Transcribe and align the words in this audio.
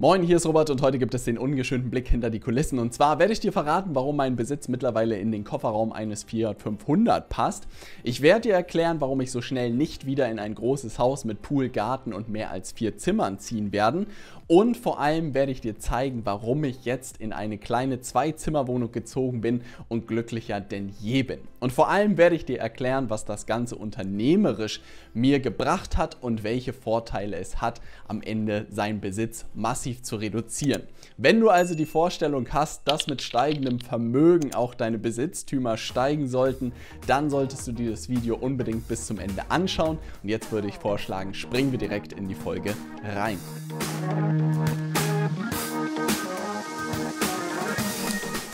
Moin, 0.00 0.22
hier 0.22 0.36
ist 0.36 0.46
Robert 0.46 0.70
und 0.70 0.80
heute 0.80 1.00
gibt 1.00 1.12
es 1.14 1.24
den 1.24 1.36
ungeschönten 1.36 1.90
Blick 1.90 2.06
hinter 2.06 2.30
die 2.30 2.38
Kulissen. 2.38 2.78
Und 2.78 2.94
zwar 2.94 3.18
werde 3.18 3.32
ich 3.32 3.40
dir 3.40 3.52
verraten, 3.52 3.96
warum 3.96 4.14
mein 4.14 4.36
Besitz 4.36 4.68
mittlerweile 4.68 5.18
in 5.18 5.32
den 5.32 5.42
Kofferraum 5.42 5.92
eines 5.92 6.22
Fiat 6.22 6.62
500 6.62 7.28
passt. 7.28 7.66
Ich 8.04 8.22
werde 8.22 8.42
dir 8.42 8.54
erklären, 8.54 9.00
warum 9.00 9.20
ich 9.22 9.32
so 9.32 9.40
schnell 9.40 9.72
nicht 9.72 10.06
wieder 10.06 10.30
in 10.30 10.38
ein 10.38 10.54
großes 10.54 11.00
Haus 11.00 11.24
mit 11.24 11.42
Pool, 11.42 11.68
Garten 11.68 12.12
und 12.12 12.28
mehr 12.28 12.52
als 12.52 12.70
vier 12.70 12.96
Zimmern 12.96 13.40
ziehen 13.40 13.72
werden. 13.72 14.06
Und 14.48 14.78
vor 14.78 14.98
allem 14.98 15.34
werde 15.34 15.52
ich 15.52 15.60
dir 15.60 15.78
zeigen, 15.78 16.22
warum 16.24 16.64
ich 16.64 16.86
jetzt 16.86 17.18
in 17.18 17.34
eine 17.34 17.58
kleine 17.58 18.00
Zwei-Zimmer-Wohnung 18.00 18.92
gezogen 18.92 19.42
bin 19.42 19.60
und 19.88 20.08
glücklicher 20.08 20.58
denn 20.58 20.88
je 21.00 21.22
bin. 21.22 21.40
Und 21.60 21.70
vor 21.70 21.90
allem 21.90 22.16
werde 22.16 22.34
ich 22.34 22.46
dir 22.46 22.58
erklären, 22.58 23.10
was 23.10 23.26
das 23.26 23.44
Ganze 23.44 23.76
unternehmerisch 23.76 24.80
mir 25.12 25.40
gebracht 25.40 25.98
hat 25.98 26.16
und 26.22 26.44
welche 26.44 26.72
Vorteile 26.72 27.36
es 27.36 27.60
hat, 27.60 27.82
am 28.06 28.22
Ende 28.22 28.66
seinen 28.70 29.00
Besitz 29.00 29.44
massiv 29.54 30.02
zu 30.02 30.16
reduzieren. 30.16 30.84
Wenn 31.18 31.40
du 31.40 31.50
also 31.50 31.74
die 31.74 31.84
Vorstellung 31.84 32.48
hast, 32.50 32.88
dass 32.88 33.06
mit 33.06 33.20
steigendem 33.20 33.80
Vermögen 33.80 34.54
auch 34.54 34.74
deine 34.74 34.98
Besitztümer 34.98 35.76
steigen 35.76 36.26
sollten, 36.26 36.72
dann 37.06 37.28
solltest 37.28 37.66
du 37.66 37.72
dir 37.72 37.90
das 37.90 38.08
Video 38.08 38.36
unbedingt 38.36 38.88
bis 38.88 39.06
zum 39.06 39.18
Ende 39.18 39.50
anschauen. 39.50 39.98
Und 40.22 40.28
jetzt 40.30 40.50
würde 40.52 40.68
ich 40.68 40.76
vorschlagen, 40.76 41.34
springen 41.34 41.70
wir 41.70 41.78
direkt 41.78 42.14
in 42.14 42.28
die 42.28 42.34
Folge 42.34 42.74
rein. 43.14 43.38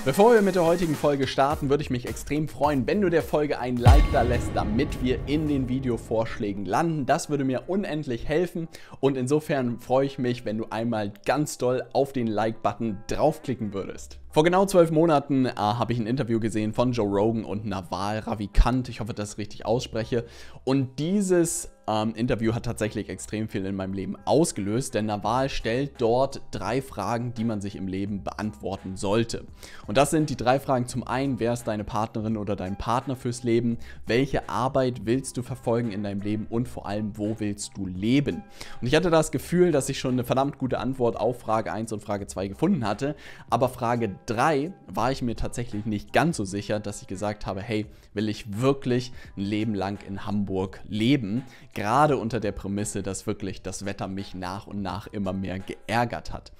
Bevor 0.04 0.34
wir 0.34 0.42
mit 0.42 0.54
der 0.54 0.66
heutigen 0.66 0.94
Folge 0.94 1.26
starten, 1.26 1.70
würde 1.70 1.82
ich 1.82 1.88
mich 1.88 2.06
extrem 2.06 2.46
freuen, 2.46 2.86
wenn 2.86 3.00
du 3.00 3.08
der 3.08 3.22
Folge 3.22 3.58
ein 3.58 3.78
Like 3.78 4.04
da 4.12 4.20
lässt, 4.20 4.50
damit 4.54 5.02
wir 5.02 5.18
in 5.26 5.48
den 5.48 5.66
Videovorschlägen 5.70 6.66
landen. 6.66 7.06
Das 7.06 7.30
würde 7.30 7.44
mir 7.44 7.62
unendlich 7.68 8.28
helfen 8.28 8.68
und 9.00 9.16
insofern 9.16 9.80
freue 9.80 10.04
ich 10.04 10.18
mich, 10.18 10.44
wenn 10.44 10.58
du 10.58 10.66
einmal 10.68 11.10
ganz 11.24 11.56
doll 11.56 11.86
auf 11.94 12.12
den 12.12 12.26
Like-Button 12.26 12.98
draufklicken 13.06 13.72
würdest. 13.72 14.18
Vor 14.28 14.44
genau 14.44 14.66
zwölf 14.66 14.90
Monaten 14.90 15.46
äh, 15.46 15.52
habe 15.54 15.94
ich 15.94 15.98
ein 15.98 16.06
Interview 16.06 16.38
gesehen 16.38 16.74
von 16.74 16.92
Joe 16.92 17.08
Rogan 17.08 17.44
und 17.44 17.64
Naval 17.64 18.18
Ravikant. 18.18 18.90
Ich 18.90 19.00
hoffe, 19.00 19.14
dass 19.14 19.30
ich 19.30 19.32
es 19.32 19.38
richtig 19.38 19.64
ausspreche. 19.64 20.26
Und 20.64 20.98
dieses 20.98 21.70
ähm, 21.86 22.14
Interview 22.14 22.54
hat 22.54 22.64
tatsächlich 22.64 23.08
extrem 23.08 23.48
viel 23.48 23.64
in 23.66 23.74
meinem 23.76 23.92
Leben 23.92 24.16
ausgelöst, 24.24 24.94
denn 24.94 25.06
Naval 25.06 25.48
stellt 25.48 25.92
dort 25.98 26.40
drei 26.50 26.80
Fragen, 26.80 27.34
die 27.34 27.44
man 27.44 27.60
sich 27.60 27.76
im 27.76 27.88
Leben 27.88 28.22
beantworten 28.22 28.96
sollte. 28.96 29.44
Und 29.86 29.98
das 29.98 30.10
sind 30.10 30.30
die 30.30 30.36
drei 30.36 30.60
Fragen. 30.60 30.86
Zum 30.86 31.06
einen, 31.06 31.40
wer 31.40 31.52
ist 31.52 31.64
deine 31.64 31.84
Partnerin 31.84 32.36
oder 32.36 32.56
dein 32.56 32.76
Partner 32.76 33.16
fürs 33.16 33.42
Leben? 33.42 33.78
Welche 34.06 34.48
Arbeit 34.48 35.02
willst 35.04 35.36
du 35.36 35.42
verfolgen 35.42 35.92
in 35.92 36.02
deinem 36.02 36.20
Leben? 36.20 36.46
Und 36.48 36.68
vor 36.68 36.86
allem, 36.86 37.16
wo 37.18 37.36
willst 37.38 37.76
du 37.76 37.86
leben? 37.86 38.42
Und 38.80 38.86
ich 38.86 38.94
hatte 38.94 39.10
das 39.10 39.30
Gefühl, 39.30 39.72
dass 39.72 39.88
ich 39.88 39.98
schon 39.98 40.12
eine 40.12 40.24
verdammt 40.24 40.58
gute 40.58 40.78
Antwort 40.78 41.16
auf 41.16 41.40
Frage 41.40 41.72
1 41.72 41.92
und 41.92 42.02
Frage 42.02 42.26
2 42.26 42.48
gefunden 42.48 42.86
hatte. 42.86 43.14
Aber 43.50 43.68
Frage 43.68 44.16
3 44.26 44.72
war 44.86 45.12
ich 45.12 45.22
mir 45.22 45.36
tatsächlich 45.36 45.84
nicht 45.86 46.12
ganz 46.12 46.36
so 46.36 46.44
sicher, 46.44 46.80
dass 46.80 47.02
ich 47.02 47.08
gesagt 47.08 47.46
habe, 47.46 47.60
hey, 47.60 47.86
will 48.14 48.28
ich 48.28 48.60
wirklich 48.60 49.12
ein 49.36 49.42
Leben 49.42 49.74
lang 49.74 49.98
in 50.06 50.26
Hamburg 50.26 50.80
leben? 50.88 51.44
Gerade 51.74 52.16
unter 52.16 52.40
der 52.40 52.52
Prämisse, 52.52 53.02
dass 53.02 53.26
wirklich 53.26 53.62
das 53.62 53.84
Wetter 53.84 54.08
mich 54.08 54.34
nach 54.34 54.66
und 54.66 54.80
nach 54.80 55.06
immer 55.08 55.32
mehr 55.32 55.58
geärgert 55.58 56.32
hat. 56.32 56.52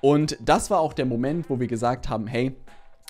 Und 0.00 0.36
das 0.40 0.70
war 0.70 0.80
auch 0.80 0.92
der 0.92 1.06
Moment, 1.06 1.48
wo 1.48 1.58
wir 1.58 1.66
gesagt 1.66 2.08
haben, 2.08 2.26
hey, 2.26 2.54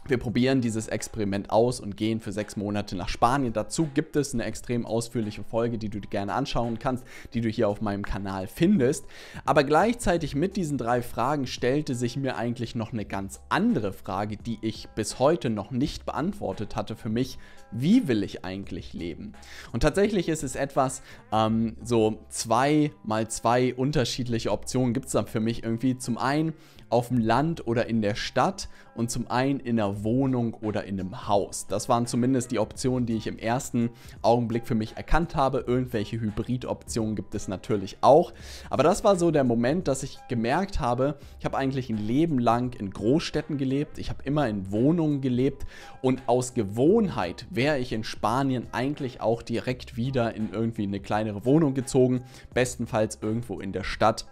wir 0.07 0.17
probieren 0.17 0.63
dieses 0.63 0.89
Experiment 0.89 1.51
aus 1.51 1.81
und 1.81 1.97
gehen 1.97 2.21
für 2.21 2.33
sechs 2.33 2.57
Monate 2.57 2.97
nach 2.97 3.11
Spanien. 3.11 3.53
Dazu 3.53 3.91
gibt 3.93 4.17
es 4.17 4.33
eine 4.33 4.45
extrem 4.45 4.87
ausführliche 4.87 5.45
Folge, 5.45 5.77
die 5.77 5.91
du 5.91 6.01
dir 6.01 6.09
gerne 6.09 6.33
anschauen 6.33 6.79
kannst, 6.79 7.05
die 7.35 7.43
du 7.43 7.51
hier 7.51 7.69
auf 7.69 7.83
meinem 7.83 8.05
Kanal 8.05 8.47
findest. 8.47 9.05
Aber 9.45 9.65
gleichzeitig 9.65 10.35
mit 10.35 10.57
diesen 10.57 10.79
drei 10.79 11.03
Fragen 11.03 11.47
stellte 11.47 11.95
sich 11.95 12.17
mir 12.17 12.37
eigentlich 12.37 12.75
noch 12.75 12.93
eine 12.93 13.05
ganz 13.05 13.41
andere 13.51 13.93
Frage, 13.93 14.39
die 14.39 14.59
ich 14.63 14.89
bis 14.95 15.19
heute 15.19 15.51
noch 15.51 15.71
nicht 15.73 16.07
beantwortet 16.07 16.75
hatte 16.75 16.97
für 16.97 17.11
mich. 17.11 17.39
Wie 17.71 18.09
will 18.09 18.23
ich 18.23 18.45
eigentlich 18.45 18.93
leben? 18.93 19.33
Und 19.73 19.83
tatsächlich 19.83 20.29
ist 20.29 20.43
es 20.43 20.57
etwas, 20.57 21.03
ähm, 21.33 21.77
so 21.83 22.19
zwei 22.29 22.93
mal 23.05 23.29
zwei 23.29 23.75
unterschiedliche 23.75 24.51
Optionen 24.51 24.95
gibt 24.95 25.07
es 25.07 25.13
dann 25.13 25.27
für 25.27 25.41
mich 25.41 25.63
irgendwie. 25.63 25.99
Zum 25.99 26.19
einen, 26.19 26.55
auf 26.91 27.09
dem 27.09 27.19
Land 27.19 27.67
oder 27.67 27.87
in 27.87 28.03
der 28.03 28.15
Stadt 28.15 28.69
und 28.95 29.11
zum 29.11 29.31
einen 29.31 29.61
in 29.61 29.79
einer 29.79 30.03
Wohnung 30.03 30.55
oder 30.55 30.85
in 30.85 30.99
einem 30.99 31.29
Haus. 31.29 31.67
Das 31.69 31.89
waren 31.89 32.07
zumindest 32.07 32.51
die 32.51 32.59
Optionen, 32.59 33.07
die 33.07 33.15
ich 33.15 33.27
im 33.27 33.39
ersten 33.39 33.91
Augenblick 34.23 34.67
für 34.67 34.75
mich 34.75 34.97
erkannt 34.97 35.37
habe. 35.37 35.65
Irgendwelche 35.67 36.21
Hybrid-Optionen 36.21 37.15
gibt 37.15 37.35
es 37.35 37.47
natürlich 37.47 37.99
auch. 38.01 38.33
Aber 38.71 38.83
das 38.83 39.05
war 39.05 39.17
so 39.17 39.31
der 39.31 39.45
Moment, 39.45 39.87
dass 39.87 40.03
ich 40.03 40.19
gemerkt 40.29 40.81
habe, 40.81 41.17
ich 41.39 41.45
habe 41.45 41.57
eigentlich 41.57 41.91
ein 41.91 41.99
Leben 41.99 42.39
lang 42.39 42.75
in 42.75 42.91
Großstädten 42.91 43.57
gelebt. 43.57 43.99
Ich 43.99 44.11
habe 44.11 44.23
immer 44.25 44.49
in 44.49 44.73
Wohnungen 44.73 45.21
gelebt 45.21 45.65
und 46.03 46.23
aus 46.27 46.55
Gewohnheit 46.55 47.47
wäre 47.59 47.79
ich 47.79 47.93
in 47.93 48.05
Spanien 48.05 48.69
eigentlich 48.71 49.21
auch 49.21 49.43
direkt 49.43 49.97
wieder 49.97 50.33
in 50.35 50.53
irgendwie 50.53 50.85
eine 50.85 51.01
kleinere 51.01 51.45
Wohnung 51.45 51.75
gezogen. 51.75 52.23
Bestenfalls 52.55 53.19
irgendwo 53.21 53.59
in 53.59 53.73
der 53.73 53.83
Stadt 53.83 54.27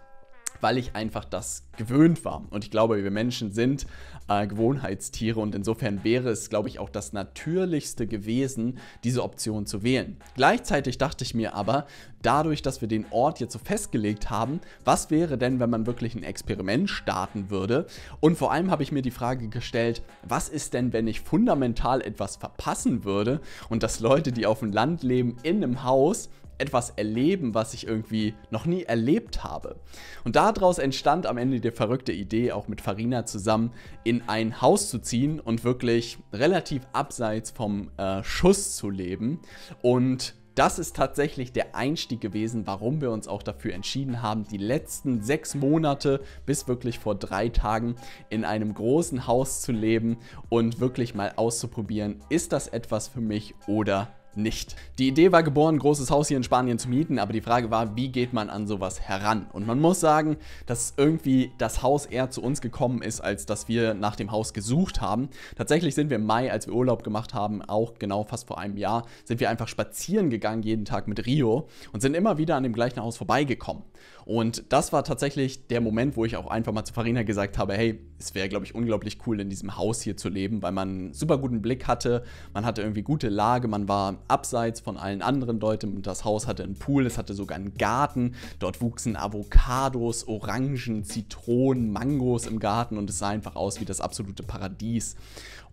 weil 0.61 0.77
ich 0.77 0.95
einfach 0.95 1.25
das 1.25 1.67
gewöhnt 1.77 2.25
war. 2.25 2.43
Und 2.49 2.63
ich 2.63 2.71
glaube, 2.71 3.03
wir 3.03 3.11
Menschen 3.11 3.51
sind 3.51 3.85
äh, 4.27 4.47
Gewohnheitstiere 4.47 5.39
und 5.39 5.55
insofern 5.55 6.03
wäre 6.03 6.29
es, 6.29 6.49
glaube 6.49 6.69
ich, 6.69 6.79
auch 6.79 6.89
das 6.89 7.13
Natürlichste 7.13 8.07
gewesen, 8.07 8.77
diese 9.03 9.23
Option 9.23 9.65
zu 9.65 9.83
wählen. 9.83 10.17
Gleichzeitig 10.35 10.97
dachte 10.97 11.23
ich 11.23 11.33
mir 11.33 11.53
aber, 11.53 11.87
dadurch, 12.21 12.61
dass 12.61 12.81
wir 12.81 12.87
den 12.87 13.05
Ort 13.11 13.39
jetzt 13.39 13.53
so 13.53 13.59
festgelegt 13.59 14.29
haben, 14.29 14.59
was 14.83 15.11
wäre 15.11 15.37
denn, 15.37 15.59
wenn 15.59 15.69
man 15.69 15.85
wirklich 15.85 16.15
ein 16.15 16.23
Experiment 16.23 16.89
starten 16.89 17.49
würde? 17.49 17.85
Und 18.19 18.37
vor 18.37 18.51
allem 18.51 18.71
habe 18.71 18.83
ich 18.83 18.91
mir 18.91 19.01
die 19.01 19.11
Frage 19.11 19.47
gestellt, 19.47 20.01
was 20.23 20.49
ist 20.49 20.73
denn, 20.73 20.93
wenn 20.93 21.07
ich 21.07 21.21
fundamental 21.21 22.01
etwas 22.01 22.35
verpassen 22.35 23.03
würde 23.03 23.39
und 23.69 23.83
dass 23.83 23.99
Leute, 23.99 24.31
die 24.31 24.45
auf 24.45 24.59
dem 24.59 24.73
Land 24.73 25.03
leben, 25.03 25.37
in 25.43 25.63
einem 25.63 25.83
Haus 25.83 26.29
etwas 26.57 26.91
erleben, 26.91 27.53
was 27.53 27.73
ich 27.73 27.87
irgendwie 27.87 28.33
noch 28.49 28.65
nie 28.65 28.83
erlebt 28.83 29.43
habe. 29.43 29.77
Und 30.23 30.35
daraus 30.35 30.77
entstand 30.79 31.25
am 31.25 31.37
Ende 31.37 31.59
die 31.59 31.71
verrückte 31.71 32.11
Idee, 32.11 32.51
auch 32.51 32.67
mit 32.67 32.81
Farina 32.81 33.25
zusammen 33.25 33.71
in 34.03 34.23
ein 34.27 34.61
Haus 34.61 34.89
zu 34.89 34.99
ziehen 34.99 35.39
und 35.39 35.63
wirklich 35.63 36.17
relativ 36.33 36.83
abseits 36.93 37.51
vom 37.51 37.91
äh, 37.97 38.23
Schuss 38.23 38.75
zu 38.75 38.89
leben. 38.89 39.39
Und 39.81 40.35
das 40.57 40.79
ist 40.79 40.95
tatsächlich 40.95 41.51
der 41.51 41.75
Einstieg 41.75 42.19
gewesen, 42.19 42.65
warum 42.65 42.99
wir 42.99 43.11
uns 43.11 43.27
auch 43.27 43.43
dafür 43.43 43.75
entschieden 43.75 44.23
haben, 44.23 44.47
die 44.47 44.57
letzten 44.57 45.21
sechs 45.21 45.53
Monate 45.53 46.19
bis 46.47 46.67
wirklich 46.67 46.97
vor 46.97 47.13
drei 47.13 47.49
Tagen 47.49 47.95
in 48.31 48.43
einem 48.43 48.73
großen 48.73 49.27
Haus 49.27 49.61
zu 49.61 49.71
leben 49.71 50.17
und 50.49 50.79
wirklich 50.79 51.13
mal 51.13 51.31
auszuprobieren, 51.35 52.23
ist 52.29 52.53
das 52.53 52.67
etwas 52.67 53.07
für 53.07 53.21
mich 53.21 53.53
oder 53.67 54.07
nicht. 54.37 54.75
Die 54.99 55.07
Idee 55.07 55.31
war 55.31 55.43
geboren, 55.43 55.75
ein 55.75 55.79
großes 55.79 56.09
Haus 56.09 56.27
hier 56.27 56.37
in 56.37 56.43
Spanien 56.43 56.79
zu 56.79 56.89
mieten, 56.89 57.19
aber 57.19 57.33
die 57.33 57.41
Frage 57.41 57.71
war, 57.71 57.95
wie 57.95 58.09
geht 58.09 58.33
man 58.33 58.49
an 58.49 58.67
sowas 58.67 59.01
heran? 59.01 59.47
Und 59.51 59.67
man 59.67 59.79
muss 59.79 59.99
sagen, 59.99 60.37
dass 60.65 60.93
irgendwie 60.97 61.51
das 61.57 61.81
Haus 61.83 62.05
eher 62.05 62.29
zu 62.29 62.41
uns 62.41 62.61
gekommen 62.61 63.01
ist, 63.01 63.19
als 63.19 63.45
dass 63.45 63.67
wir 63.67 63.93
nach 63.93 64.15
dem 64.15 64.31
Haus 64.31 64.53
gesucht 64.53 65.01
haben. 65.01 65.29
Tatsächlich 65.55 65.95
sind 65.95 66.09
wir 66.09 66.17
im 66.17 66.25
Mai, 66.25 66.51
als 66.51 66.67
wir 66.67 66.73
Urlaub 66.73 67.03
gemacht 67.03 67.33
haben, 67.33 67.61
auch 67.61 67.95
genau 67.99 68.23
fast 68.23 68.47
vor 68.47 68.57
einem 68.57 68.77
Jahr, 68.77 69.05
sind 69.25 69.39
wir 69.39 69.49
einfach 69.49 69.67
spazieren 69.67 70.29
gegangen 70.29 70.63
jeden 70.63 70.85
Tag 70.85 71.07
mit 71.07 71.25
Rio 71.25 71.67
und 71.91 72.01
sind 72.01 72.15
immer 72.15 72.37
wieder 72.37 72.55
an 72.55 72.63
dem 72.63 72.73
gleichen 72.73 73.01
Haus 73.01 73.17
vorbeigekommen. 73.17 73.83
Und 74.27 74.73
das 74.73 74.91
war 74.91 75.05
tatsächlich 75.05 75.67
der 75.67 75.79
Moment, 75.79 76.17
wo 76.17 76.25
ich 76.25 76.35
auch 76.35 76.47
einfach 76.47 76.73
mal 76.73 76.83
zu 76.83 76.93
Farina 76.93 77.23
gesagt 77.23 77.57
habe, 77.57 77.75
hey, 77.75 78.01
es 78.19 78.35
wäre, 78.35 78.49
glaube 78.49 78.65
ich, 78.65 78.75
unglaublich 78.75 79.19
cool, 79.25 79.39
in 79.39 79.49
diesem 79.49 79.77
Haus 79.77 80.01
hier 80.01 80.17
zu 80.17 80.27
leben, 80.27 80.61
weil 80.61 80.73
man 80.73 80.89
einen 80.89 81.13
super 81.13 81.37
guten 81.37 81.61
Blick 81.61 81.87
hatte, 81.87 82.23
man 82.53 82.65
hatte 82.65 82.81
irgendwie 82.81 83.03
gute 83.03 83.29
Lage, 83.29 83.69
man 83.69 83.87
war 83.87 84.17
abseits 84.27 84.79
von 84.79 84.97
allen 84.97 85.21
anderen 85.21 85.59
Leuten. 85.59 86.01
Das 86.01 86.25
Haus 86.25 86.47
hatte 86.47 86.63
einen 86.63 86.75
Pool, 86.75 87.05
es 87.05 87.17
hatte 87.17 87.33
sogar 87.33 87.57
einen 87.57 87.75
Garten. 87.75 88.33
Dort 88.59 88.81
wuchsen 88.81 89.15
Avocados, 89.15 90.27
Orangen, 90.27 91.03
Zitronen, 91.03 91.91
Mangos 91.91 92.45
im 92.45 92.59
Garten 92.59 92.97
und 92.97 93.09
es 93.09 93.19
sah 93.19 93.29
einfach 93.29 93.55
aus 93.55 93.79
wie 93.79 93.85
das 93.85 94.01
absolute 94.01 94.43
Paradies. 94.43 95.15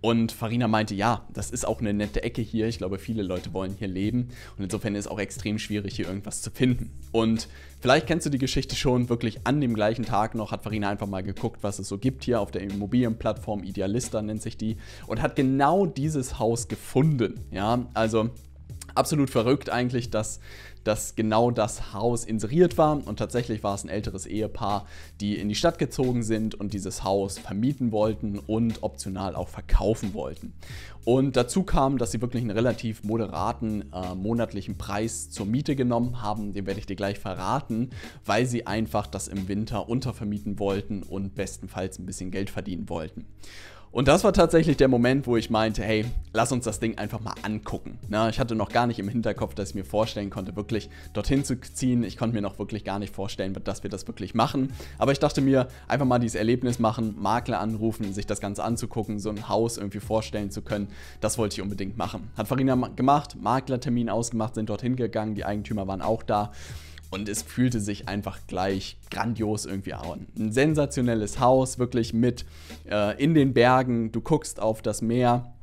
Und 0.04 0.32
Farina 0.32 0.68
meinte, 0.68 0.94
ja, 0.94 1.26
das 1.32 1.50
ist 1.50 1.66
auch 1.66 1.80
eine 1.80 1.94
nette 1.94 2.22
Ecke 2.22 2.42
hier. 2.42 2.68
Ich 2.68 2.76
glaube, 2.76 2.98
viele 2.98 3.22
Leute 3.22 3.54
wollen 3.54 3.74
hier 3.78 3.88
leben. 3.88 4.28
Und 4.58 4.64
insofern 4.64 4.94
ist 4.96 5.06
es 5.06 5.10
auch 5.10 5.18
extrem 5.18 5.58
schwierig, 5.58 5.96
hier 5.96 6.06
irgendwas 6.06 6.42
zu 6.42 6.50
finden. 6.50 6.90
Und 7.10 7.48
vielleicht 7.80 8.06
kennst 8.06 8.26
du 8.26 8.30
die 8.30 8.36
Geschichte 8.36 8.76
schon. 8.76 9.08
Wirklich 9.08 9.46
an 9.46 9.62
dem 9.62 9.72
gleichen 9.72 10.04
Tag 10.04 10.34
noch 10.34 10.52
hat 10.52 10.62
Farina 10.62 10.90
einfach 10.90 11.06
mal 11.06 11.22
geguckt, 11.22 11.62
was 11.62 11.78
es 11.78 11.88
so 11.88 11.96
gibt 11.96 12.24
hier 12.24 12.42
auf 12.42 12.50
der 12.50 12.60
Immobilienplattform. 12.60 13.62
Idealista 13.62 14.20
nennt 14.20 14.42
sich 14.42 14.58
die. 14.58 14.76
Und 15.06 15.22
hat 15.22 15.36
genau 15.36 15.86
dieses 15.86 16.38
Haus 16.38 16.68
gefunden. 16.68 17.40
Ja, 17.50 17.86
also 17.94 18.28
absolut 18.94 19.30
verrückt 19.30 19.70
eigentlich, 19.70 20.10
dass, 20.10 20.40
dass 20.84 21.14
genau 21.14 21.50
das 21.50 21.92
Haus 21.92 22.24
inseriert 22.24 22.78
war. 22.78 23.06
Und 23.06 23.18
tatsächlich 23.18 23.62
war 23.62 23.74
es 23.74 23.84
ein 23.84 23.88
älteres 23.88 24.26
Ehepaar, 24.26 24.86
die 25.20 25.36
in 25.38 25.48
die 25.48 25.54
Stadt 25.54 25.78
gezogen 25.78 26.22
sind 26.22 26.54
und 26.54 26.72
dieses 26.72 27.04
Haus 27.04 27.38
vermieten 27.38 27.92
wollten 27.92 28.38
und 28.38 28.82
optional 28.82 29.34
auch 29.36 29.48
verkaufen 29.48 30.14
wollten. 30.14 30.52
Und 31.04 31.36
dazu 31.36 31.64
kam, 31.64 31.98
dass 31.98 32.12
sie 32.12 32.22
wirklich 32.22 32.42
einen 32.42 32.50
relativ 32.50 33.04
moderaten 33.04 33.92
äh, 33.92 34.14
monatlichen 34.14 34.78
Preis 34.78 35.30
zur 35.30 35.44
Miete 35.44 35.76
genommen 35.76 36.22
haben. 36.22 36.54
Den 36.54 36.66
werde 36.66 36.80
ich 36.80 36.86
dir 36.86 36.96
gleich 36.96 37.18
verraten, 37.18 37.90
weil 38.24 38.46
sie 38.46 38.66
einfach 38.66 39.06
das 39.06 39.28
im 39.28 39.48
Winter 39.48 39.88
untervermieten 39.88 40.58
wollten 40.58 41.02
und 41.02 41.34
bestenfalls 41.34 41.98
ein 41.98 42.06
bisschen 42.06 42.30
Geld 42.30 42.48
verdienen 42.48 42.88
wollten. 42.88 43.26
Und 43.94 44.08
das 44.08 44.24
war 44.24 44.32
tatsächlich 44.32 44.76
der 44.76 44.88
Moment, 44.88 45.28
wo 45.28 45.36
ich 45.36 45.50
meinte, 45.50 45.80
hey, 45.84 46.04
lass 46.32 46.50
uns 46.50 46.64
das 46.64 46.80
Ding 46.80 46.98
einfach 46.98 47.20
mal 47.20 47.34
angucken. 47.42 47.96
Na, 48.08 48.28
ich 48.28 48.40
hatte 48.40 48.56
noch 48.56 48.70
gar 48.70 48.88
nicht 48.88 48.98
im 48.98 49.08
Hinterkopf, 49.08 49.54
dass 49.54 49.68
ich 49.68 49.76
mir 49.76 49.84
vorstellen 49.84 50.30
konnte, 50.30 50.56
wirklich 50.56 50.90
dorthin 51.12 51.44
zu 51.44 51.60
ziehen. 51.60 52.02
Ich 52.02 52.16
konnte 52.16 52.34
mir 52.34 52.42
noch 52.42 52.58
wirklich 52.58 52.82
gar 52.82 52.98
nicht 52.98 53.14
vorstellen, 53.14 53.56
dass 53.62 53.84
wir 53.84 53.90
das 53.90 54.08
wirklich 54.08 54.34
machen. 54.34 54.72
Aber 54.98 55.12
ich 55.12 55.20
dachte 55.20 55.40
mir, 55.40 55.68
einfach 55.86 56.06
mal 56.06 56.18
dieses 56.18 56.34
Erlebnis 56.34 56.80
machen, 56.80 57.14
Makler 57.22 57.60
anrufen, 57.60 58.12
sich 58.12 58.26
das 58.26 58.40
Ganze 58.40 58.64
anzugucken, 58.64 59.20
so 59.20 59.30
ein 59.30 59.48
Haus 59.48 59.76
irgendwie 59.76 60.00
vorstellen 60.00 60.50
zu 60.50 60.62
können, 60.62 60.88
das 61.20 61.38
wollte 61.38 61.54
ich 61.54 61.62
unbedingt 61.62 61.96
machen. 61.96 62.32
Hat 62.36 62.48
Farina 62.48 62.74
gemacht, 62.96 63.36
Maklertermin 63.40 64.10
ausgemacht, 64.10 64.56
sind 64.56 64.70
dorthin 64.70 64.96
gegangen, 64.96 65.36
die 65.36 65.44
Eigentümer 65.44 65.86
waren 65.86 66.02
auch 66.02 66.24
da. 66.24 66.50
Und 67.14 67.28
es 67.28 67.42
fühlte 67.42 67.78
sich 67.78 68.08
einfach 68.08 68.40
gleich 68.48 68.96
grandios 69.08 69.66
irgendwie 69.66 69.94
an. 69.94 70.26
Ein 70.36 70.50
sensationelles 70.50 71.38
Haus, 71.38 71.78
wirklich 71.78 72.12
mit 72.12 72.44
äh, 72.90 73.22
in 73.22 73.34
den 73.34 73.54
Bergen. 73.54 74.10
Du 74.10 74.20
guckst 74.20 74.58
auf 74.58 74.82
das 74.82 75.00
Meer 75.00 75.53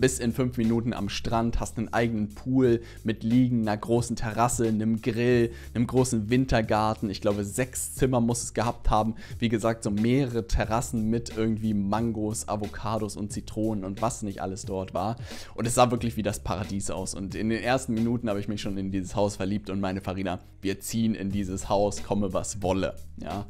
bis 0.00 0.18
in 0.18 0.32
fünf 0.32 0.56
Minuten 0.56 0.92
am 0.92 1.08
Strand, 1.08 1.60
hast 1.60 1.78
einen 1.78 1.92
eigenen 1.92 2.28
Pool 2.28 2.80
mit 3.04 3.22
Liegen, 3.22 3.62
einer 3.62 3.76
großen 3.76 4.16
Terrasse, 4.16 4.68
einem 4.68 5.02
Grill, 5.02 5.52
einem 5.74 5.86
großen 5.86 6.30
Wintergarten. 6.30 7.10
Ich 7.10 7.20
glaube, 7.20 7.44
sechs 7.44 7.94
Zimmer 7.94 8.20
muss 8.20 8.42
es 8.42 8.54
gehabt 8.54 8.90
haben. 8.90 9.14
Wie 9.38 9.48
gesagt, 9.48 9.84
so 9.84 9.90
mehrere 9.90 10.46
Terrassen 10.46 11.08
mit 11.10 11.36
irgendwie 11.36 11.74
Mangos, 11.74 12.48
Avocados 12.48 13.16
und 13.16 13.32
Zitronen 13.32 13.84
und 13.84 14.02
was 14.02 14.22
nicht 14.22 14.42
alles 14.42 14.64
dort 14.64 14.94
war. 14.94 15.16
Und 15.54 15.66
es 15.66 15.74
sah 15.74 15.90
wirklich 15.90 16.16
wie 16.16 16.22
das 16.22 16.40
Paradies 16.40 16.90
aus. 16.90 17.14
Und 17.14 17.34
in 17.34 17.48
den 17.48 17.62
ersten 17.62 17.94
Minuten 17.94 18.28
habe 18.28 18.40
ich 18.40 18.48
mich 18.48 18.60
schon 18.60 18.76
in 18.78 18.90
dieses 18.90 19.16
Haus 19.16 19.36
verliebt 19.36 19.70
und 19.70 19.80
meine 19.80 20.00
Farina, 20.00 20.40
wir 20.60 20.80
ziehen 20.80 21.14
in 21.14 21.30
dieses 21.30 21.68
Haus, 21.68 22.02
komme 22.02 22.32
was 22.32 22.62
wolle. 22.62 22.94
Ja. 23.22 23.46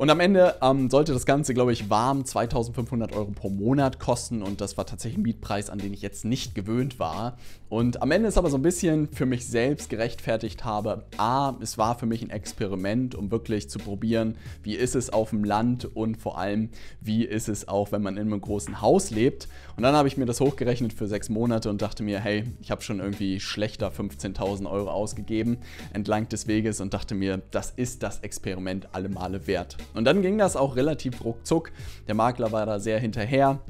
Und 0.00 0.08
am 0.08 0.18
Ende 0.18 0.54
ähm, 0.62 0.88
sollte 0.88 1.12
das 1.12 1.26
Ganze, 1.26 1.52
glaube 1.52 1.74
ich, 1.74 1.90
warm 1.90 2.24
2500 2.24 3.14
Euro 3.14 3.32
pro 3.32 3.50
Monat 3.50 4.00
kosten 4.00 4.42
und 4.42 4.62
das 4.62 4.78
war 4.78 4.86
tatsächlich 4.86 5.18
ein 5.18 5.24
Mietpreis, 5.24 5.68
an 5.68 5.78
den 5.78 5.92
ich 5.92 6.00
jetzt 6.00 6.24
nicht 6.24 6.54
gewöhnt 6.54 6.98
war. 6.98 7.36
Und 7.68 8.00
am 8.00 8.10
Ende 8.10 8.26
ist 8.26 8.38
aber 8.38 8.48
so 8.48 8.56
ein 8.56 8.62
bisschen 8.62 9.08
für 9.12 9.26
mich 9.26 9.46
selbst 9.46 9.90
gerechtfertigt 9.90 10.64
habe, 10.64 11.04
a, 11.18 11.54
es 11.60 11.76
war 11.76 11.98
für 11.98 12.06
mich 12.06 12.22
ein 12.22 12.30
Experiment, 12.30 13.14
um 13.14 13.30
wirklich 13.30 13.68
zu 13.68 13.78
probieren, 13.78 14.36
wie 14.62 14.74
ist 14.74 14.96
es 14.96 15.12
auf 15.12 15.30
dem 15.30 15.44
Land 15.44 15.84
und 15.94 16.16
vor 16.16 16.38
allem, 16.38 16.70
wie 17.02 17.24
ist 17.26 17.50
es 17.50 17.68
auch, 17.68 17.92
wenn 17.92 18.00
man 18.00 18.16
in 18.16 18.22
einem 18.22 18.40
großen 18.40 18.80
Haus 18.80 19.10
lebt. 19.10 19.48
Und 19.76 19.82
dann 19.82 19.94
habe 19.94 20.08
ich 20.08 20.16
mir 20.16 20.24
das 20.24 20.40
hochgerechnet 20.40 20.94
für 20.94 21.08
sechs 21.08 21.28
Monate 21.28 21.68
und 21.68 21.82
dachte 21.82 22.02
mir, 22.02 22.20
hey, 22.20 22.44
ich 22.62 22.70
habe 22.70 22.80
schon 22.80 23.00
irgendwie 23.00 23.38
schlechter 23.38 23.90
15.000 23.90 24.68
Euro 24.68 24.90
ausgegeben 24.90 25.58
entlang 25.92 26.26
des 26.30 26.46
Weges 26.46 26.80
und 26.80 26.94
dachte 26.94 27.14
mir, 27.14 27.42
das 27.50 27.70
ist 27.76 28.02
das 28.02 28.20
Experiment 28.20 28.88
alle 28.92 29.10
Male 29.10 29.46
wert. 29.46 29.76
Und 29.94 30.04
dann 30.04 30.22
ging 30.22 30.38
das 30.38 30.56
auch 30.56 30.76
relativ 30.76 31.24
ruckzuck. 31.24 31.72
Der 32.08 32.14
Makler 32.14 32.52
war 32.52 32.66
da 32.66 32.78
sehr 32.78 32.98
hinterher 32.98 33.60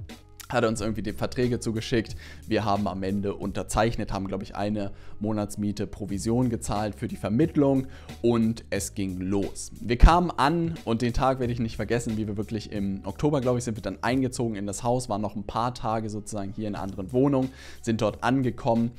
hat 0.52 0.64
uns 0.64 0.80
irgendwie 0.80 1.02
die 1.02 1.12
Verträge 1.12 1.60
zugeschickt. 1.60 2.16
Wir 2.46 2.64
haben 2.64 2.86
am 2.88 3.02
Ende 3.02 3.34
unterzeichnet, 3.34 4.12
haben, 4.12 4.26
glaube 4.26 4.44
ich, 4.44 4.54
eine 4.54 4.92
Monatsmiete 5.20 5.86
Provision 5.86 6.50
gezahlt 6.50 6.94
für 6.94 7.08
die 7.08 7.16
Vermittlung 7.16 7.86
und 8.22 8.64
es 8.70 8.94
ging 8.94 9.20
los. 9.20 9.70
Wir 9.80 9.96
kamen 9.96 10.30
an 10.30 10.74
und 10.84 11.02
den 11.02 11.12
Tag 11.12 11.40
werde 11.40 11.52
ich 11.52 11.60
nicht 11.60 11.76
vergessen, 11.76 12.16
wie 12.16 12.26
wir 12.26 12.36
wirklich 12.36 12.72
im 12.72 13.02
Oktober, 13.04 13.40
glaube 13.40 13.58
ich, 13.58 13.64
sind 13.64 13.76
wir 13.76 13.82
dann 13.82 13.98
eingezogen 14.02 14.56
in 14.56 14.66
das 14.66 14.82
Haus, 14.82 15.08
waren 15.08 15.22
noch 15.22 15.36
ein 15.36 15.44
paar 15.44 15.74
Tage 15.74 16.10
sozusagen 16.10 16.52
hier 16.52 16.68
in 16.68 16.74
einer 16.74 16.82
anderen 16.82 17.12
Wohnung, 17.12 17.50
sind 17.82 18.02
dort 18.02 18.22
angekommen. 18.22 18.92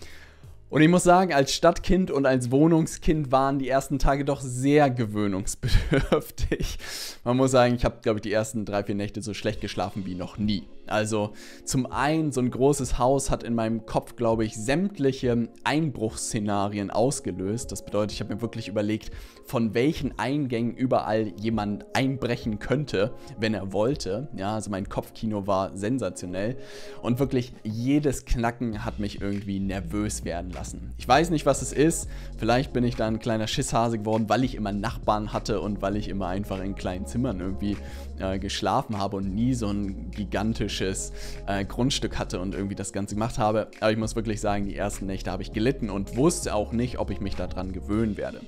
Und 0.72 0.82
ich 0.82 0.88
muss 0.88 1.04
sagen, 1.04 1.34
als 1.34 1.54
Stadtkind 1.54 2.12
und 2.12 2.26
als 2.26 2.50
Wohnungskind 2.50 3.30
waren 3.30 3.60
die 3.60 3.68
ersten 3.68 4.00
Tage 4.00 4.24
doch 4.24 4.40
sehr 4.40 4.90
gewöhnungsbedürftig. 4.90 6.78
Man 7.26 7.36
muss 7.36 7.52
sagen, 7.52 7.76
ich 7.76 7.84
habe, 7.84 7.98
glaube 8.02 8.20
ich, 8.20 8.22
die 8.22 8.32
ersten 8.32 8.64
drei, 8.64 8.82
vier 8.82 8.96
Nächte 8.96 9.22
so 9.22 9.34
schlecht 9.34 9.60
geschlafen 9.60 10.06
wie 10.06 10.16
noch 10.16 10.38
nie. 10.38 10.64
Also 10.92 11.32
zum 11.64 11.92
einen, 11.92 12.32
so 12.32 12.42
ein 12.42 12.52
großes 12.52 13.00
Haus 13.00 13.32
hat 13.32 13.44
in 13.44 13.56
meinem 13.56 13.86
Kopf, 13.86 14.16
glaube 14.16 14.46
ich, 14.46 14.56
sämtliche 14.56 15.50
Einbruchsszenarien 15.64 16.92
ausgelöst. 16.92 17.72
Das 17.72 17.86
bedeutet, 17.86 18.12
ich 18.12 18.20
habe 18.20 18.36
mir 18.36 18.42
wirklich 18.42 18.68
überlegt, 18.68 19.12
von 19.46 19.74
welchen 19.74 20.20
Eingängen 20.20 20.76
überall 20.76 21.34
jemand 21.38 21.86
einbrechen 21.96 22.60
könnte, 22.60 23.14
wenn 23.40 23.54
er 23.54 23.74
wollte. 23.74 24.28
Ja, 24.36 24.56
also 24.56 24.70
mein 24.70 24.90
Kopfkino 24.90 25.48
war 25.48 25.76
sensationell. 25.76 26.58
Und 27.02 27.20
wirklich 27.20 27.54
jedes 27.64 28.26
Knacken 28.26 28.84
hat 28.86 29.00
mich 29.00 29.22
irgendwie 29.22 29.60
nervös 29.60 30.26
werden 30.26 30.52
lassen. 30.52 30.94
Ich 30.98 31.08
weiß 31.08 31.30
nicht, 31.30 31.46
was 31.46 31.62
es 31.62 31.74
ist. 31.74 32.08
Vielleicht 32.38 32.74
bin 32.74 32.84
ich 32.84 32.96
da 32.96 33.08
ein 33.08 33.20
kleiner 33.20 33.48
Schisshase 33.48 33.98
geworden, 33.98 34.26
weil 34.28 34.44
ich 34.44 34.56
immer 34.56 34.74
Nachbarn 34.74 35.32
hatte 35.32 35.62
und 35.62 35.82
weil 35.82 35.96
ich 35.96 36.10
immer 36.10 36.28
einfach 36.28 36.62
in 36.62 36.76
kleinen 36.76 37.06
Zimmern 37.06 37.40
irgendwie 37.40 37.78
äh, 38.20 38.40
geschlafen 38.40 38.98
habe 38.98 39.18
und 39.18 39.34
nie 39.34 39.54
so 39.54 39.68
ein 39.68 40.12
gigantisches 40.12 40.81
äh, 40.86 41.66
Grundstück 41.66 42.18
hatte 42.20 42.40
und 42.40 42.54
irgendwie 42.54 42.76
das 42.76 42.94
Ganze 42.94 43.16
gemacht 43.16 43.38
habe. 43.38 43.68
Aber 43.80 43.92
ich 43.92 43.98
muss 43.98 44.16
wirklich 44.16 44.42
sagen, 44.42 44.66
die 44.66 44.76
ersten 44.76 45.06
Nächte 45.06 45.32
habe 45.32 45.44
ich 45.44 45.54
gelitten 45.54 45.90
und 45.90 46.16
wusste 46.16 46.56
auch 46.56 46.72
nicht, 46.72 47.00
ob 47.00 47.10
ich 47.10 47.22
mich 47.22 47.36
daran 47.36 47.72
gewöhnen 47.72 48.18
werde. 48.18 48.42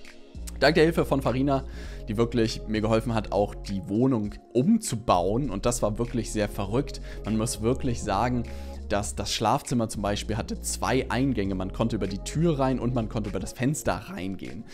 Dank 0.60 0.76
der 0.76 0.86
Hilfe 0.86 1.04
von 1.04 1.22
Farina, 1.22 1.64
die 2.08 2.16
wirklich 2.16 2.62
mir 2.68 2.82
geholfen 2.82 3.14
hat, 3.14 3.32
auch 3.32 3.54
die 3.54 3.88
Wohnung 3.90 4.36
umzubauen. 4.54 5.50
Und 5.50 5.66
das 5.66 5.82
war 5.82 5.98
wirklich 5.98 6.32
sehr 6.32 6.48
verrückt. 6.48 7.02
Man 7.26 7.38
muss 7.38 7.62
wirklich 7.62 8.02
sagen, 8.02 8.44
dass 8.94 9.16
das 9.16 9.34
Schlafzimmer 9.34 9.90
zum 9.90 10.04
Beispiel 10.04 10.38
hatte 10.38 10.62
zwei 10.62 11.10
Eingänge. 11.10 11.56
Man 11.56 11.74
konnte 11.74 11.96
über 11.96 12.06
die 12.06 12.20
Tür 12.20 12.60
rein 12.60 12.80
und 12.80 12.94
man 12.94 13.10
konnte 13.10 13.32
über 13.32 13.40
das 13.40 13.54
Fenster 13.54 13.94
reingehen. 13.94 14.66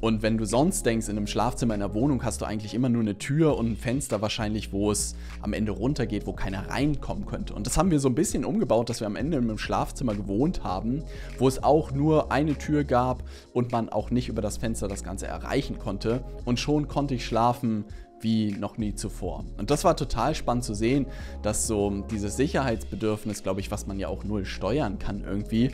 Und 0.00 0.22
wenn 0.22 0.36
du 0.36 0.46
sonst 0.46 0.84
denkst, 0.84 1.08
in 1.08 1.16
einem 1.16 1.28
Schlafzimmer 1.28 1.74
in 1.74 1.80
der 1.80 1.94
Wohnung 1.94 2.24
hast 2.24 2.40
du 2.40 2.44
eigentlich 2.44 2.74
immer 2.74 2.88
nur 2.88 3.02
eine 3.02 3.18
Tür 3.18 3.56
und 3.56 3.70
ein 3.70 3.76
Fenster 3.76 4.20
wahrscheinlich, 4.20 4.72
wo 4.72 4.90
es 4.90 5.14
am 5.42 5.52
Ende 5.52 5.70
runtergeht, 5.70 6.26
wo 6.26 6.32
keiner 6.32 6.68
reinkommen 6.68 7.24
könnte. 7.24 7.54
Und 7.54 7.68
das 7.68 7.76
haben 7.76 7.92
wir 7.92 8.00
so 8.00 8.08
ein 8.08 8.16
bisschen 8.16 8.44
umgebaut, 8.44 8.90
dass 8.90 8.98
wir 8.98 9.06
am 9.06 9.14
Ende 9.14 9.36
in 9.36 9.44
einem 9.44 9.58
Schlafzimmer 9.58 10.16
gewohnt 10.16 10.64
haben, 10.64 11.04
wo 11.38 11.46
es 11.46 11.62
auch 11.62 11.92
nur 11.92 12.32
eine 12.32 12.58
Tür 12.58 12.82
gab 12.82 13.22
und 13.52 13.70
man 13.70 13.90
auch 13.90 14.10
nicht 14.10 14.28
über 14.28 14.42
das 14.42 14.56
Fenster 14.56 14.88
das 14.88 15.04
Ganze 15.04 15.28
erreichen 15.28 15.78
konnte. 15.78 16.24
Und 16.44 16.58
schon 16.58 16.88
konnte 16.88 17.14
ich 17.14 17.24
schlafen 17.24 17.84
wie 18.20 18.52
noch 18.52 18.78
nie 18.78 18.94
zuvor. 18.94 19.44
Und 19.56 19.70
das 19.70 19.84
war 19.84 19.96
total 19.96 20.34
spannend 20.34 20.64
zu 20.64 20.74
sehen, 20.74 21.06
dass 21.42 21.66
so 21.66 21.90
dieses 22.10 22.36
Sicherheitsbedürfnis, 22.36 23.42
glaube 23.42 23.60
ich, 23.60 23.70
was 23.70 23.86
man 23.86 23.98
ja 23.98 24.08
auch 24.08 24.24
null 24.24 24.44
steuern 24.44 24.98
kann 24.98 25.24
irgendwie, 25.24 25.70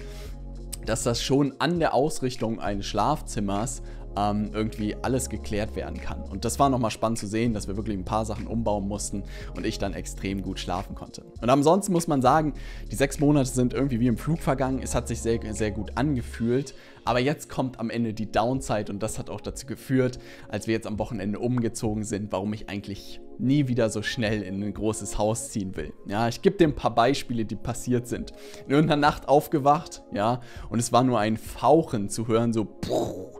dass 0.86 1.02
das 1.02 1.22
schon 1.22 1.54
an 1.58 1.78
der 1.78 1.94
Ausrichtung 1.94 2.60
eines 2.60 2.86
Schlafzimmers 2.86 3.82
ähm, 4.16 4.50
irgendwie 4.52 4.96
alles 5.02 5.28
geklärt 5.28 5.76
werden 5.76 6.00
kann. 6.00 6.22
Und 6.22 6.44
das 6.44 6.58
war 6.58 6.68
nochmal 6.68 6.90
spannend 6.90 7.18
zu 7.18 7.26
sehen, 7.26 7.52
dass 7.52 7.68
wir 7.68 7.76
wirklich 7.76 7.96
ein 7.96 8.04
paar 8.04 8.24
Sachen 8.24 8.46
umbauen 8.46 8.86
mussten 8.86 9.24
und 9.56 9.66
ich 9.66 9.78
dann 9.78 9.94
extrem 9.94 10.42
gut 10.42 10.60
schlafen 10.60 10.94
konnte. 10.94 11.24
Und 11.40 11.50
ansonsten 11.50 11.92
muss 11.92 12.06
man 12.06 12.22
sagen, 12.22 12.54
die 12.90 12.96
sechs 12.96 13.18
Monate 13.18 13.48
sind 13.48 13.74
irgendwie 13.74 14.00
wie 14.00 14.06
im 14.06 14.16
Flug 14.16 14.40
vergangen. 14.40 14.80
Es 14.82 14.94
hat 14.94 15.08
sich 15.08 15.20
sehr, 15.20 15.40
sehr 15.54 15.70
gut 15.70 15.92
angefühlt. 15.96 16.74
Aber 17.04 17.20
jetzt 17.20 17.48
kommt 17.48 17.78
am 17.78 17.90
Ende 17.90 18.14
die 18.14 18.30
Downside 18.30 18.90
und 18.90 19.02
das 19.02 19.18
hat 19.18 19.30
auch 19.30 19.40
dazu 19.40 19.66
geführt, 19.66 20.18
als 20.48 20.66
wir 20.66 20.74
jetzt 20.74 20.86
am 20.86 20.98
Wochenende 20.98 21.38
umgezogen 21.38 22.04
sind, 22.04 22.32
warum 22.32 22.52
ich 22.52 22.68
eigentlich 22.68 23.20
nie 23.38 23.68
wieder 23.68 23.90
so 23.90 24.02
schnell 24.02 24.42
in 24.42 24.62
ein 24.62 24.74
großes 24.74 25.18
Haus 25.18 25.50
ziehen 25.50 25.76
will. 25.76 25.92
Ja, 26.06 26.28
ich 26.28 26.40
gebe 26.40 26.56
dir 26.56 26.68
ein 26.68 26.76
paar 26.76 26.94
Beispiele, 26.94 27.44
die 27.44 27.56
passiert 27.56 28.06
sind. 28.06 28.32
In 28.66 28.72
irgendeiner 28.72 29.00
Nacht 29.00 29.28
aufgewacht, 29.28 30.02
ja, 30.12 30.40
und 30.70 30.78
es 30.78 30.92
war 30.92 31.02
nur 31.02 31.18
ein 31.18 31.36
Fauchen 31.36 32.08
zu 32.08 32.28
hören, 32.28 32.52
so 32.52 32.64
puh, 32.64 33.32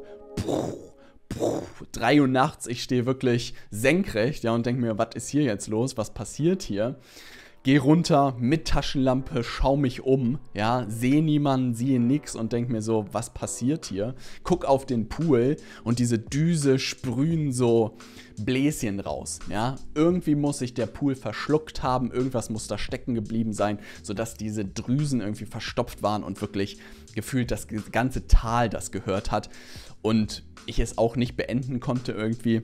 3 1.92 2.20
Uhr 2.20 2.28
nachts, 2.28 2.66
ich 2.66 2.82
stehe 2.82 3.06
wirklich 3.06 3.54
senkrecht, 3.70 4.44
ja, 4.44 4.52
und 4.52 4.66
denke 4.66 4.80
mir, 4.80 4.98
was 4.98 5.14
ist 5.14 5.28
hier 5.28 5.42
jetzt 5.42 5.68
los? 5.68 5.96
Was 5.96 6.12
passiert 6.12 6.62
hier? 6.62 6.96
Geh 7.66 7.78
runter 7.78 8.36
mit 8.38 8.68
Taschenlampe, 8.68 9.42
schau 9.42 9.74
mich 9.74 10.02
um, 10.02 10.38
ja, 10.52 10.84
sehe 10.86 11.22
niemanden, 11.22 11.72
sehe 11.72 11.98
nix 11.98 12.36
und 12.36 12.52
denk 12.52 12.68
mir 12.68 12.82
so, 12.82 13.06
was 13.10 13.32
passiert 13.32 13.86
hier? 13.86 14.14
Guck 14.42 14.66
auf 14.66 14.84
den 14.84 15.08
Pool 15.08 15.56
und 15.82 15.98
diese 15.98 16.18
Düse 16.18 16.78
sprühen 16.78 17.52
so 17.52 17.96
Bläschen 18.38 19.00
raus, 19.00 19.38
ja. 19.48 19.76
Irgendwie 19.94 20.34
muss 20.34 20.58
sich 20.58 20.74
der 20.74 20.84
Pool 20.84 21.14
verschluckt 21.14 21.82
haben, 21.82 22.12
irgendwas 22.12 22.50
muss 22.50 22.66
da 22.66 22.76
stecken 22.76 23.14
geblieben 23.14 23.54
sein, 23.54 23.78
sodass 24.02 24.34
diese 24.34 24.66
Drüsen 24.66 25.22
irgendwie 25.22 25.46
verstopft 25.46 26.02
waren 26.02 26.22
und 26.22 26.42
wirklich 26.42 26.76
gefühlt 27.14 27.50
das 27.50 27.66
ganze 27.90 28.26
Tal 28.26 28.68
das 28.68 28.92
gehört 28.92 29.30
hat 29.30 29.48
und 30.02 30.42
ich 30.66 30.80
es 30.80 30.98
auch 30.98 31.16
nicht 31.16 31.34
beenden 31.34 31.80
konnte 31.80 32.12
irgendwie. 32.12 32.62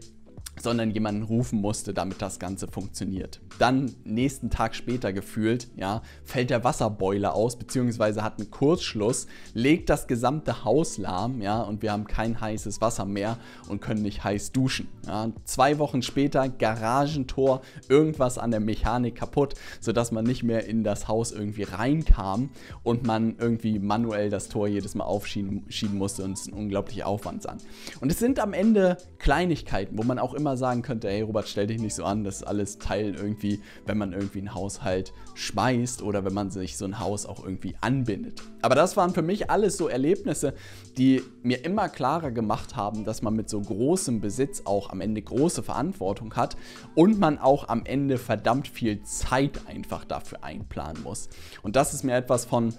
Sondern 0.58 0.90
jemanden 0.90 1.22
rufen 1.22 1.60
musste, 1.60 1.94
damit 1.94 2.20
das 2.20 2.38
Ganze 2.38 2.68
funktioniert. 2.68 3.40
Dann 3.58 3.94
nächsten 4.04 4.50
Tag 4.50 4.74
später 4.74 5.12
gefühlt, 5.12 5.68
ja, 5.76 6.02
fällt 6.24 6.50
der 6.50 6.64
Wasserboiler 6.64 7.34
aus, 7.34 7.58
beziehungsweise 7.58 8.22
hat 8.22 8.38
einen 8.38 8.50
Kurzschluss, 8.50 9.26
legt 9.54 9.90
das 9.90 10.06
gesamte 10.06 10.64
Haus 10.64 10.98
lahm, 10.98 11.40
ja, 11.40 11.60
und 11.62 11.82
wir 11.82 11.92
haben 11.92 12.06
kein 12.06 12.40
heißes 12.40 12.80
Wasser 12.80 13.04
mehr 13.04 13.38
und 13.68 13.80
können 13.80 14.02
nicht 14.02 14.24
heiß 14.24 14.52
duschen. 14.52 14.88
Ja. 15.06 15.30
Zwei 15.44 15.78
Wochen 15.78 16.02
später 16.02 16.48
Garagentor, 16.48 17.62
irgendwas 17.88 18.38
an 18.38 18.50
der 18.50 18.60
Mechanik 18.60 19.16
kaputt, 19.16 19.54
sodass 19.80 20.12
man 20.12 20.24
nicht 20.24 20.42
mehr 20.42 20.66
in 20.66 20.84
das 20.84 21.08
Haus 21.08 21.32
irgendwie 21.32 21.64
reinkam 21.64 22.50
und 22.82 23.06
man 23.06 23.36
irgendwie 23.38 23.78
manuell 23.78 24.30
das 24.30 24.48
Tor 24.48 24.68
jedes 24.68 24.94
Mal 24.94 25.04
aufschieben 25.04 25.64
musste 25.92 26.24
und 26.24 26.32
es 26.32 26.42
ist 26.42 26.48
ein 26.48 26.54
unglaublicher 26.54 27.06
Aufwand 27.06 27.48
an. 27.48 27.58
Und 28.00 28.10
es 28.10 28.18
sind 28.18 28.38
am 28.38 28.52
Ende 28.52 28.96
Kleinigkeiten, 29.18 29.98
wo 29.98 30.02
man 30.02 30.18
auch 30.18 30.34
immer 30.34 30.39
sagen 30.56 30.82
könnte, 30.82 31.08
hey 31.08 31.22
Robert, 31.22 31.48
stell 31.48 31.66
dich 31.66 31.80
nicht 31.80 31.94
so 31.94 32.04
an, 32.04 32.24
das 32.24 32.36
ist 32.36 32.42
alles 32.44 32.78
Teil 32.78 33.14
irgendwie, 33.14 33.60
wenn 33.86 33.98
man 33.98 34.12
irgendwie 34.12 34.38
einen 34.38 34.54
Haushalt 34.54 35.12
schmeißt 35.34 36.02
oder 36.02 36.24
wenn 36.24 36.34
man 36.34 36.50
sich 36.50 36.76
so 36.76 36.84
ein 36.84 36.98
Haus 36.98 37.26
auch 37.26 37.44
irgendwie 37.44 37.74
anbindet. 37.80 38.42
Aber 38.62 38.74
das 38.74 38.96
waren 38.96 39.12
für 39.12 39.22
mich 39.22 39.50
alles 39.50 39.76
so 39.76 39.88
Erlebnisse, 39.88 40.54
die 40.98 41.22
mir 41.42 41.64
immer 41.64 41.88
klarer 41.88 42.30
gemacht 42.30 42.76
haben, 42.76 43.04
dass 43.04 43.22
man 43.22 43.34
mit 43.34 43.48
so 43.48 43.60
großem 43.60 44.20
Besitz 44.20 44.62
auch 44.64 44.90
am 44.90 45.00
Ende 45.00 45.22
große 45.22 45.62
Verantwortung 45.62 46.34
hat 46.34 46.56
und 46.94 47.18
man 47.18 47.38
auch 47.38 47.68
am 47.68 47.84
Ende 47.84 48.18
verdammt 48.18 48.68
viel 48.68 49.02
Zeit 49.02 49.66
einfach 49.66 50.04
dafür 50.04 50.44
einplanen 50.44 51.02
muss. 51.02 51.28
Und 51.62 51.76
das 51.76 51.94
ist 51.94 52.04
mir 52.04 52.16
etwas 52.16 52.44
von 52.44 52.74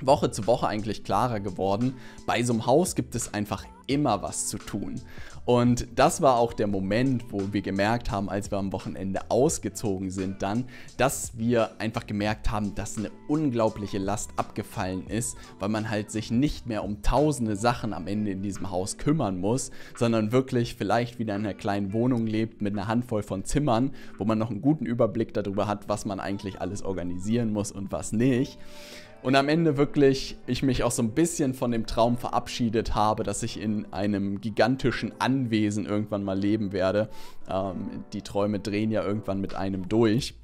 Woche 0.00 0.30
zu 0.30 0.46
Woche 0.46 0.68
eigentlich 0.68 1.04
klarer 1.04 1.40
geworden. 1.40 1.94
Bei 2.26 2.42
so 2.42 2.52
einem 2.52 2.66
Haus 2.66 2.94
gibt 2.94 3.14
es 3.14 3.34
einfach 3.34 3.64
immer 3.86 4.22
was 4.22 4.46
zu 4.46 4.58
tun. 4.58 5.00
Und 5.48 5.88
das 5.96 6.20
war 6.20 6.36
auch 6.36 6.52
der 6.52 6.66
Moment, 6.66 7.32
wo 7.32 7.54
wir 7.54 7.62
gemerkt 7.62 8.10
haben, 8.10 8.28
als 8.28 8.50
wir 8.50 8.58
am 8.58 8.70
Wochenende 8.70 9.30
ausgezogen 9.30 10.10
sind, 10.10 10.42
dann, 10.42 10.66
dass 10.98 11.38
wir 11.38 11.70
einfach 11.80 12.06
gemerkt 12.06 12.50
haben, 12.50 12.74
dass 12.74 12.98
eine 12.98 13.10
unglaubliche 13.28 13.96
Last 13.96 14.30
abgefallen 14.36 15.06
ist, 15.06 15.38
weil 15.58 15.70
man 15.70 15.88
halt 15.88 16.10
sich 16.10 16.30
nicht 16.30 16.66
mehr 16.66 16.84
um 16.84 17.00
tausende 17.00 17.56
Sachen 17.56 17.94
am 17.94 18.06
Ende 18.08 18.32
in 18.32 18.42
diesem 18.42 18.70
Haus 18.70 18.98
kümmern 18.98 19.40
muss, 19.40 19.70
sondern 19.96 20.32
wirklich 20.32 20.74
vielleicht 20.74 21.18
wieder 21.18 21.34
in 21.34 21.46
einer 21.46 21.54
kleinen 21.54 21.94
Wohnung 21.94 22.26
lebt 22.26 22.60
mit 22.60 22.74
einer 22.74 22.86
Handvoll 22.86 23.22
von 23.22 23.46
Zimmern, 23.46 23.92
wo 24.18 24.26
man 24.26 24.36
noch 24.36 24.50
einen 24.50 24.60
guten 24.60 24.84
Überblick 24.84 25.32
darüber 25.32 25.66
hat, 25.66 25.88
was 25.88 26.04
man 26.04 26.20
eigentlich 26.20 26.60
alles 26.60 26.82
organisieren 26.82 27.54
muss 27.54 27.72
und 27.72 27.90
was 27.90 28.12
nicht. 28.12 28.58
Und 29.22 29.34
am 29.34 29.48
Ende 29.48 29.76
wirklich 29.76 30.36
ich 30.46 30.62
mich 30.62 30.84
auch 30.84 30.92
so 30.92 31.02
ein 31.02 31.10
bisschen 31.10 31.52
von 31.52 31.72
dem 31.72 31.86
Traum 31.86 32.16
verabschiedet 32.16 32.94
habe, 32.94 33.24
dass 33.24 33.42
ich 33.42 33.60
in 33.60 33.92
einem 33.92 34.40
gigantischen 34.40 35.12
Anwesen 35.20 35.86
irgendwann 35.86 36.22
mal 36.22 36.38
leben 36.38 36.72
werde. 36.72 37.08
Ähm, 37.50 38.04
die 38.12 38.22
Träume 38.22 38.60
drehen 38.60 38.90
ja 38.90 39.04
irgendwann 39.04 39.40
mit 39.40 39.54
einem 39.54 39.88
durch. 39.88 40.34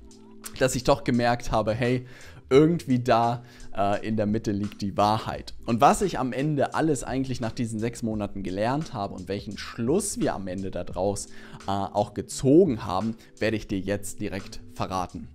Dass 0.58 0.74
ich 0.74 0.84
doch 0.84 1.04
gemerkt 1.04 1.52
habe, 1.52 1.72
hey, 1.72 2.04
irgendwie 2.50 2.98
da 2.98 3.42
äh, 3.76 4.06
in 4.06 4.16
der 4.16 4.26
Mitte 4.26 4.52
liegt 4.52 4.82
die 4.82 4.96
Wahrheit. 4.96 5.54
Und 5.66 5.80
was 5.80 6.02
ich 6.02 6.18
am 6.18 6.32
Ende 6.32 6.74
alles 6.74 7.04
eigentlich 7.04 7.40
nach 7.40 7.52
diesen 7.52 7.78
sechs 7.78 8.02
Monaten 8.02 8.42
gelernt 8.42 8.92
habe 8.92 9.14
und 9.14 9.28
welchen 9.28 9.56
Schluss 9.56 10.20
wir 10.20 10.34
am 10.34 10.46
Ende 10.46 10.70
daraus 10.70 11.26
äh, 11.66 11.70
auch 11.70 12.12
gezogen 12.12 12.84
haben, 12.84 13.16
werde 13.38 13.56
ich 13.56 13.66
dir 13.66 13.78
jetzt 13.78 14.20
direkt 14.20 14.60
verraten. 14.74 15.28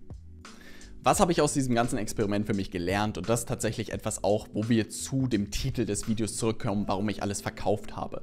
Was 1.01 1.21
habe 1.21 1.31
ich 1.31 1.41
aus 1.41 1.53
diesem 1.53 1.75
ganzen 1.75 1.97
Experiment 1.97 2.45
für 2.45 2.53
mich 2.53 2.71
gelernt? 2.71 3.17
Und 3.17 3.29
das 3.29 3.41
ist 3.41 3.47
tatsächlich 3.47 3.93
etwas 3.93 4.21
auch, 4.21 4.49
wo 4.51 4.67
wir 4.67 4.89
zu 4.89 5.27
dem 5.27 5.49
Titel 5.49 5.85
des 5.85 6.09
Videos 6.09 6.35
zurückkommen, 6.35 6.83
warum 6.87 7.07
ich 7.07 7.23
alles 7.23 7.39
verkauft 7.39 7.95
habe. 7.95 8.21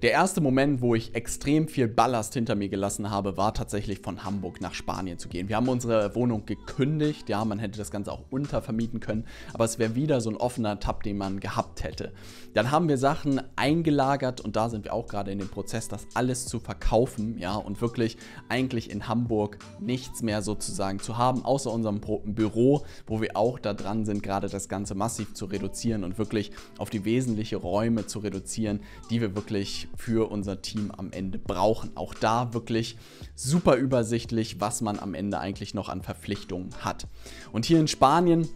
Der 0.00 0.12
erste 0.12 0.40
Moment, 0.40 0.80
wo 0.80 0.94
ich 0.94 1.14
extrem 1.14 1.68
viel 1.68 1.86
Ballast 1.86 2.32
hinter 2.32 2.54
mir 2.54 2.70
gelassen 2.70 3.10
habe, 3.10 3.36
war 3.36 3.52
tatsächlich 3.52 4.00
von 4.00 4.24
Hamburg 4.24 4.62
nach 4.62 4.72
Spanien 4.72 5.18
zu 5.18 5.28
gehen. 5.28 5.50
Wir 5.50 5.56
haben 5.56 5.68
unsere 5.68 6.14
Wohnung 6.14 6.46
gekündigt, 6.46 7.28
ja, 7.28 7.44
man 7.44 7.58
hätte 7.58 7.76
das 7.76 7.90
Ganze 7.90 8.10
auch 8.10 8.22
untervermieten 8.30 9.00
können, 9.00 9.26
aber 9.52 9.66
es 9.66 9.78
wäre 9.78 9.94
wieder 9.94 10.22
so 10.22 10.30
ein 10.30 10.36
offener 10.36 10.80
Tab, 10.80 11.02
den 11.02 11.18
man 11.18 11.40
gehabt 11.40 11.84
hätte. 11.84 12.12
Dann 12.54 12.70
haben 12.70 12.88
wir 12.88 12.96
Sachen 12.96 13.42
eingelagert 13.56 14.40
und 14.40 14.56
da 14.56 14.70
sind 14.70 14.84
wir 14.84 14.94
auch 14.94 15.08
gerade 15.08 15.30
in 15.30 15.38
dem 15.38 15.48
Prozess, 15.48 15.88
das 15.88 16.06
alles 16.14 16.46
zu 16.46 16.58
verkaufen, 16.58 17.36
ja, 17.38 17.54
und 17.54 17.82
wirklich 17.82 18.16
eigentlich 18.48 18.90
in 18.90 19.08
Hamburg 19.08 19.58
nichts 19.78 20.22
mehr 20.22 20.40
sozusagen 20.40 21.00
zu 21.00 21.18
haben, 21.18 21.44
außer 21.44 21.70
unserem 21.70 22.00
Pro 22.00 22.13
Büro, 22.24 22.84
wo 23.06 23.20
wir 23.20 23.36
auch 23.36 23.58
da 23.58 23.74
dran 23.74 24.04
sind, 24.04 24.22
gerade 24.22 24.48
das 24.48 24.68
Ganze 24.68 24.94
massiv 24.94 25.34
zu 25.34 25.46
reduzieren 25.46 26.04
und 26.04 26.18
wirklich 26.18 26.52
auf 26.78 26.90
die 26.90 27.04
wesentlichen 27.04 27.58
Räume 27.58 28.06
zu 28.06 28.18
reduzieren, 28.18 28.80
die 29.10 29.20
wir 29.20 29.34
wirklich 29.34 29.88
für 29.96 30.30
unser 30.30 30.62
Team 30.62 30.90
am 30.96 31.12
Ende 31.12 31.38
brauchen. 31.38 31.90
Auch 31.96 32.14
da 32.14 32.54
wirklich 32.54 32.96
super 33.34 33.76
übersichtlich, 33.76 34.60
was 34.60 34.80
man 34.80 34.98
am 34.98 35.14
Ende 35.14 35.38
eigentlich 35.38 35.74
noch 35.74 35.88
an 35.88 36.02
Verpflichtungen 36.02 36.70
hat. 36.80 37.06
Und 37.52 37.64
hier 37.64 37.80
in 37.80 37.88
Spanien 37.88 38.48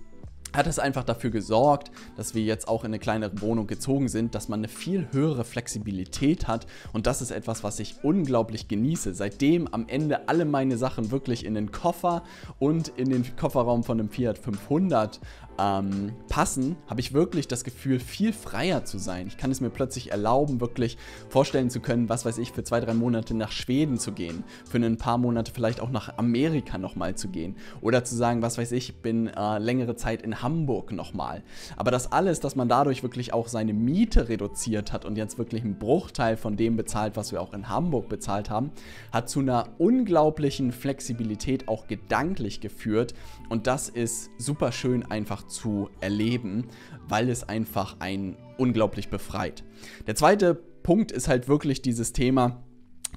hat 0.55 0.67
es 0.67 0.78
einfach 0.78 1.05
dafür 1.05 1.31
gesorgt, 1.31 1.90
dass 2.17 2.35
wir 2.35 2.43
jetzt 2.43 2.69
auch 2.69 2.85
in 2.85 2.88
eine 2.88 2.99
kleinere 2.99 3.40
Wohnung 3.40 3.67
gezogen 3.67 4.09
sind, 4.09 4.35
dass 4.35 4.49
man 4.49 4.61
eine 4.61 4.69
viel 4.69 5.09
höhere 5.12 5.45
Flexibilität 5.45 6.49
hat 6.49 6.67
und 6.93 7.07
das 7.07 7.23
ist 7.23 7.31
etwas, 7.31 7.62
was 7.64 7.78
ich 7.78 7.97
unglaublich 8.02 8.69
genieße. 8.69 9.14
Seitdem 9.14 9.69
am 9.69 9.87
Ende 9.88 10.28
alle 10.28 10.45
meine 10.45 10.76
Sachen 10.76 11.11
wirklich 11.11 11.45
in 11.45 11.55
den 11.55 11.71
Koffer 11.71 12.23
und 12.59 12.88
in 12.88 13.11
den 13.11 13.37
Kofferraum 13.37 13.85
von 13.85 14.00
einem 14.00 14.11
Fiat 14.11 14.38
500 14.38 15.21
ähm, 15.59 16.12
passen, 16.28 16.76
habe 16.87 17.00
ich 17.00 17.12
wirklich 17.12 17.49
das 17.49 17.64
Gefühl, 17.64 17.99
viel 17.99 18.33
freier 18.33 18.85
zu 18.85 18.99
sein. 18.99 19.26
Ich 19.26 19.37
kann 19.37 19.50
es 19.50 19.61
mir 19.61 19.71
plötzlich 19.71 20.12
erlauben, 20.12 20.61
wirklich 20.61 20.97
vorstellen 21.28 21.69
zu 21.69 21.81
können, 21.81 22.09
was 22.09 22.25
weiß 22.25 22.38
ich, 22.38 22.52
für 22.52 22.62
zwei, 22.62 22.81
drei 22.81 22.95
Monate 22.95 23.35
nach 23.35 23.50
Schweden 23.50 23.99
zu 23.99 24.12
gehen, 24.12 24.45
für 24.71 24.78
ein 24.78 24.99
paar 24.99 25.19
Monate 25.19 25.52
vielleicht 25.52 25.81
auch 25.81 25.90
nach 25.90 26.17
Amerika 26.17 26.78
nochmal 26.78 27.17
zu 27.17 27.28
gehen 27.28 27.57
oder 27.81 28.05
zu 28.05 28.14
sagen, 28.14 28.40
was 28.40 28.57
weiß 28.57 28.73
ich, 28.73 28.78
ich 28.88 28.97
bin 29.02 29.28
äh, 29.28 29.59
längere 29.59 29.97
Zeit 29.97 30.23
in 30.23 30.38
Hamburg 30.42 30.92
nochmal. 30.92 31.42
Aber 31.76 31.90
das 31.90 32.12
alles, 32.12 32.40
dass 32.40 32.57
man 32.57 32.68
dadurch 32.68 33.02
wirklich 33.02 33.33
auch 33.33 33.49
seine 33.49 33.73
Miete 33.73 34.28
reduziert 34.28 34.92
hat 34.92 35.04
und 35.04 35.16
jetzt 35.16 35.38
wirklich 35.38 35.62
einen 35.62 35.78
Bruchteil 35.78 36.37
von 36.37 36.57
dem 36.57 36.76
bezahlt, 36.76 37.16
was 37.16 37.33
wir 37.33 37.40
auch 37.40 37.52
in 37.52 37.68
Hamburg 37.68 38.09
bezahlt 38.09 38.50
haben, 38.50 38.71
hat 39.12 39.28
zu 39.28 39.40
einer 39.40 39.68
unglaublichen 39.78 40.73
Flexibilität 40.73 41.68
auch 41.68 41.87
gedanklich 41.87 42.61
geführt 42.61 43.14
und 43.49 43.66
das 43.66 43.88
ist 43.88 44.30
super 44.38 44.73
schön 44.73 45.04
einfach 45.11 45.47
zu 45.47 45.90
erleben, 46.00 46.68
weil 47.09 47.28
es 47.28 47.49
einfach 47.49 47.97
einen 48.00 48.37
unglaublich 48.57 49.09
befreit. 49.09 49.64
Der 50.07 50.14
zweite 50.14 50.54
Punkt 50.54 51.12
ist 51.12 51.28
halt 51.28 51.49
wirklich 51.49 51.83
dieses 51.83 52.12
Thema, 52.12 52.62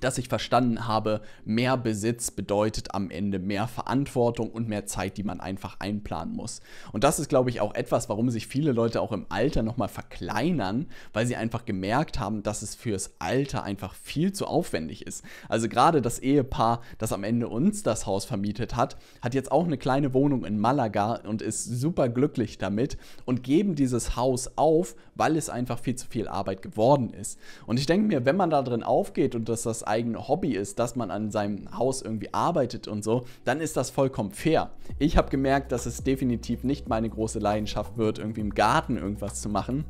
dass 0.02 0.18
ich 0.18 0.28
verstanden 0.28 0.88
habe, 0.88 1.22
mehr 1.46 1.78
Besitz 1.78 2.32
bedeutet 2.32 2.94
am 2.94 3.10
Ende 3.10 3.40
mehr 3.40 3.68
Verantwortung 3.68 4.50
und 4.50 4.68
mehr 4.68 4.86
Zeit, 4.86 5.18
die 5.18 5.24
man 5.24 5.40
einfach 5.40 5.80
einplanen 5.80 6.36
muss. 6.36 6.62
Und 6.92 7.04
das 7.04 7.20
ist, 7.20 7.30
glaube 7.30 7.50
ich, 7.50 7.62
auch 7.62 7.74
etwas, 7.74 8.10
warum 8.10 8.30
sich 8.30 8.48
viele 8.48 8.72
Leute 8.74 9.02
auch 9.02 9.12
im 9.12 9.26
Alter 9.30 9.64
nochmal 9.64 9.88
verkleinern, 9.88 10.88
weil 11.14 11.26
sie 11.26 11.36
einfach 11.36 11.66
gemerkt 11.66 12.20
haben, 12.20 12.44
dass 12.44 12.62
es 12.62 12.76
fürs 12.76 13.14
Alter 13.20 13.64
einfach 13.64 13.94
viel 13.94 14.34
zu 14.34 14.46
aufwendig 14.46 15.06
ist. 15.06 15.24
Also 15.48 15.70
gerade 15.70 16.02
das 16.02 16.20
Ehepaar, 16.20 16.82
das 16.98 17.14
am 17.14 17.24
Ende 17.24 17.48
uns 17.48 17.84
das 17.84 18.06
Haus 18.06 18.26
vermietet 18.26 18.76
hat, 18.76 18.98
hat 19.22 19.34
jetzt 19.34 19.52
auch 19.52 19.66
eine 19.66 19.78
kleine 19.78 20.14
Wohnung 20.14 20.46
in 20.46 20.60
Malaga 20.60 21.22
und 21.28 21.42
ist 21.42 21.64
super 21.64 22.10
glücklich 22.10 22.58
damit 22.58 22.98
und 23.26 23.44
geben 23.44 23.76
dieses 23.76 24.16
Haus 24.16 24.58
auf, 24.58 24.96
weil 25.16 25.38
es 25.38 25.50
einfach 25.50 25.80
viel 25.80 25.96
zu 25.96 26.08
viel 26.08 26.28
Arbeit 26.28 26.62
geworden 26.62 27.12
ist. 27.14 27.40
Und 27.68 27.78
ich 27.78 27.86
denke 27.86 28.08
mir, 28.08 28.26
wenn 28.26 28.36
man 28.36 28.50
da 28.50 28.62
drin 28.62 28.84
aufgeht 28.84 29.36
und 29.36 29.48
dass 29.48 29.64
das 29.64 29.84
eigene 29.92 30.28
Hobby 30.28 30.54
ist, 30.54 30.80
dass 30.80 30.96
man 30.96 31.12
an 31.12 31.32
seinem 31.32 31.78
Haus 31.78 32.02
irgendwie 32.02 32.34
arbeitet 32.34 32.88
und 32.88 33.04
so, 33.04 33.26
dann 33.44 33.60
ist 33.60 33.78
das 33.78 33.90
vollkommen 33.90 34.32
fair. 34.32 34.72
Ich 34.98 35.18
habe 35.18 35.30
gemerkt, 35.30 35.72
dass 35.72 35.86
es 35.86 36.04
definitiv 36.04 36.64
nicht 36.64 36.90
meine 36.90 37.10
große 37.10 37.40
Leidenschaft 37.40 37.98
wird, 37.98 38.18
irgendwie 38.18 38.42
im 38.42 38.56
Garten 38.56 38.98
irgendwas 38.98 39.42
zu 39.42 39.50
machen. 39.50 39.86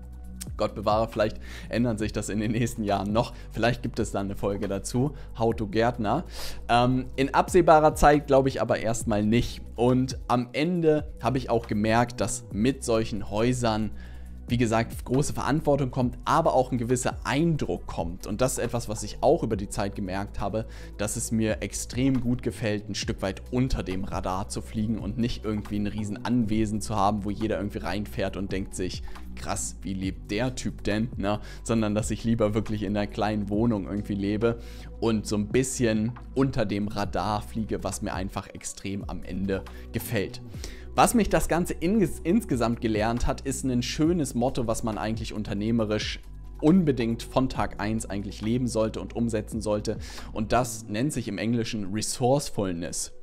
Gott 0.58 0.74
bewahre, 0.74 1.08
vielleicht 1.08 1.38
ändert 1.70 2.00
sich 2.00 2.14
das 2.14 2.30
in 2.30 2.40
den 2.40 2.52
nächsten 2.52 2.84
Jahren 2.84 3.14
noch. 3.14 3.34
Vielleicht 3.52 3.84
gibt 3.84 4.00
es 4.00 4.12
dann 4.12 4.26
eine 4.26 4.36
Folge 4.36 4.68
dazu. 4.68 5.14
How 5.38 5.56
to 5.56 5.68
Gärtner. 5.68 6.24
Ähm, 6.68 7.06
in 7.16 7.34
absehbarer 7.34 7.96
Zeit 7.96 8.28
glaube 8.28 8.50
ich 8.50 8.62
aber 8.62 8.80
erstmal 8.80 9.24
nicht. 9.24 9.62
Und 9.76 10.18
am 10.28 10.50
Ende 10.54 11.12
habe 11.22 11.38
ich 11.38 11.50
auch 11.50 11.68
gemerkt, 11.68 12.22
dass 12.22 12.46
mit 12.52 12.84
solchen 12.84 13.30
Häusern 13.30 13.92
wie 14.52 14.58
gesagt, 14.58 15.06
große 15.06 15.34
Verantwortung 15.34 15.92
kommt, 15.92 16.18
aber 16.26 16.54
auch 16.54 16.74
ein 16.74 16.78
gewisser 16.78 17.16
Eindruck 17.24 17.88
kommt. 17.88 18.28
Und 18.28 18.42
das 18.42 18.54
ist 18.54 18.58
etwas, 18.58 18.90
was 18.90 19.02
ich 19.02 19.20
auch 19.22 19.44
über 19.44 19.56
die 19.56 19.70
Zeit 19.70 19.96
gemerkt 19.96 20.42
habe, 20.42 20.66
dass 20.98 21.16
es 21.16 21.32
mir 21.32 21.62
extrem 21.62 22.20
gut 22.20 22.44
gefällt, 22.44 22.90
ein 22.90 22.96
Stück 22.96 23.22
weit 23.22 23.42
unter 23.52 23.82
dem 23.82 24.04
Radar 24.04 24.50
zu 24.50 24.62
fliegen 24.62 25.00
und 25.00 25.18
nicht 25.18 25.46
irgendwie 25.46 25.80
ein 25.80 25.88
riesen 25.88 26.26
Anwesen 26.26 26.82
zu 26.82 26.98
haben, 26.98 27.24
wo 27.24 27.30
jeder 27.30 27.58
irgendwie 27.58 27.78
reinfährt 27.78 28.36
und 28.36 28.52
denkt 28.52 28.76
sich, 28.76 29.04
krass, 29.36 29.78
wie 29.84 29.94
lebt 29.94 30.30
der 30.32 30.54
Typ 30.54 30.84
denn? 30.84 31.08
Ne? 31.16 31.40
Sondern 31.64 31.96
dass 31.96 32.12
ich 32.12 32.26
lieber 32.26 32.54
wirklich 32.54 32.84
in 32.84 32.98
einer 32.98 33.08
kleinen 33.08 33.48
Wohnung 33.48 33.88
irgendwie 33.88 34.16
lebe 34.16 34.60
und 35.00 35.26
so 35.28 35.38
ein 35.38 35.48
bisschen 35.48 36.12
unter 36.36 36.66
dem 36.66 36.90
Radar 36.90 37.42
fliege, 37.42 37.86
was 37.86 38.02
mir 38.02 38.14
einfach 38.14 38.48
extrem 38.48 39.06
am 39.06 39.24
Ende 39.24 39.64
gefällt. 39.94 40.42
Was 40.94 41.14
mich 41.14 41.30
das 41.30 41.48
Ganze 41.48 41.74
ins 41.74 42.20
insgesamt 42.20 42.82
gelernt 42.82 43.26
hat, 43.26 43.42
ist 43.42 43.64
ein 43.64 43.82
schönes 43.82 44.36
Motto, 44.36 44.68
was 44.68 44.84
man 44.84 44.98
eigentlich 44.98 45.34
unternehmerisch 45.34 46.20
unbedingt 46.60 47.24
von 47.24 47.48
Tag 47.48 47.80
1 47.80 48.10
eigentlich 48.10 48.42
leben 48.42 48.68
sollte 48.68 49.00
und 49.00 49.16
umsetzen 49.16 49.62
sollte. 49.62 50.00
Und 50.34 50.52
das 50.52 50.90
nennt 50.90 51.14
sich 51.14 51.30
im 51.30 51.38
Englischen 51.38 51.94
Resourcefulness. 51.94 53.14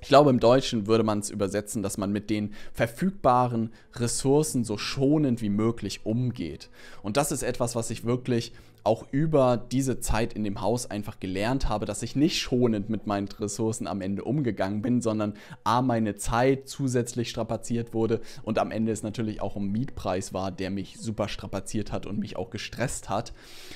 Ich 0.00 0.08
glaube, 0.08 0.30
im 0.30 0.40
Deutschen 0.40 0.86
würde 0.86 1.04
man 1.04 1.18
es 1.18 1.28
übersetzen, 1.28 1.82
dass 1.82 1.98
man 1.98 2.10
mit 2.10 2.30
den 2.30 2.54
verfügbaren 2.72 3.74
Ressourcen 3.96 4.64
so 4.64 4.78
schonend 4.78 5.42
wie 5.42 5.50
möglich 5.50 6.06
umgeht. 6.06 6.70
Und 7.02 7.18
das 7.18 7.32
ist 7.32 7.42
etwas, 7.42 7.76
was 7.76 7.90
ich 7.90 8.06
wirklich 8.06 8.54
auch 8.84 9.06
über 9.10 9.56
diese 9.56 10.00
Zeit 10.00 10.32
in 10.32 10.44
dem 10.44 10.60
Haus 10.60 10.90
einfach 10.90 11.20
gelernt 11.20 11.68
habe, 11.68 11.86
dass 11.86 12.02
ich 12.02 12.16
nicht 12.16 12.38
schonend 12.38 12.90
mit 12.90 13.06
meinen 13.06 13.28
Ressourcen 13.28 13.86
am 13.86 14.00
Ende 14.00 14.24
umgegangen 14.24 14.82
bin, 14.82 15.00
sondern 15.00 15.34
a 15.64 15.82
meine 15.82 16.16
Zeit 16.16 16.68
zusätzlich 16.68 17.30
strapaziert 17.30 17.94
wurde 17.94 18.20
und 18.42 18.58
am 18.58 18.70
Ende 18.70 18.92
es 18.92 19.02
natürlich 19.02 19.40
auch 19.40 19.56
um 19.56 19.70
Mietpreis 19.70 20.32
war, 20.32 20.50
der 20.50 20.70
mich 20.70 20.98
super 20.98 21.28
strapaziert 21.28 21.92
hat 21.92 22.06
und 22.06 22.18
mich 22.18 22.36
auch 22.36 22.50
gestresst 22.50 23.08
hat. 23.08 23.32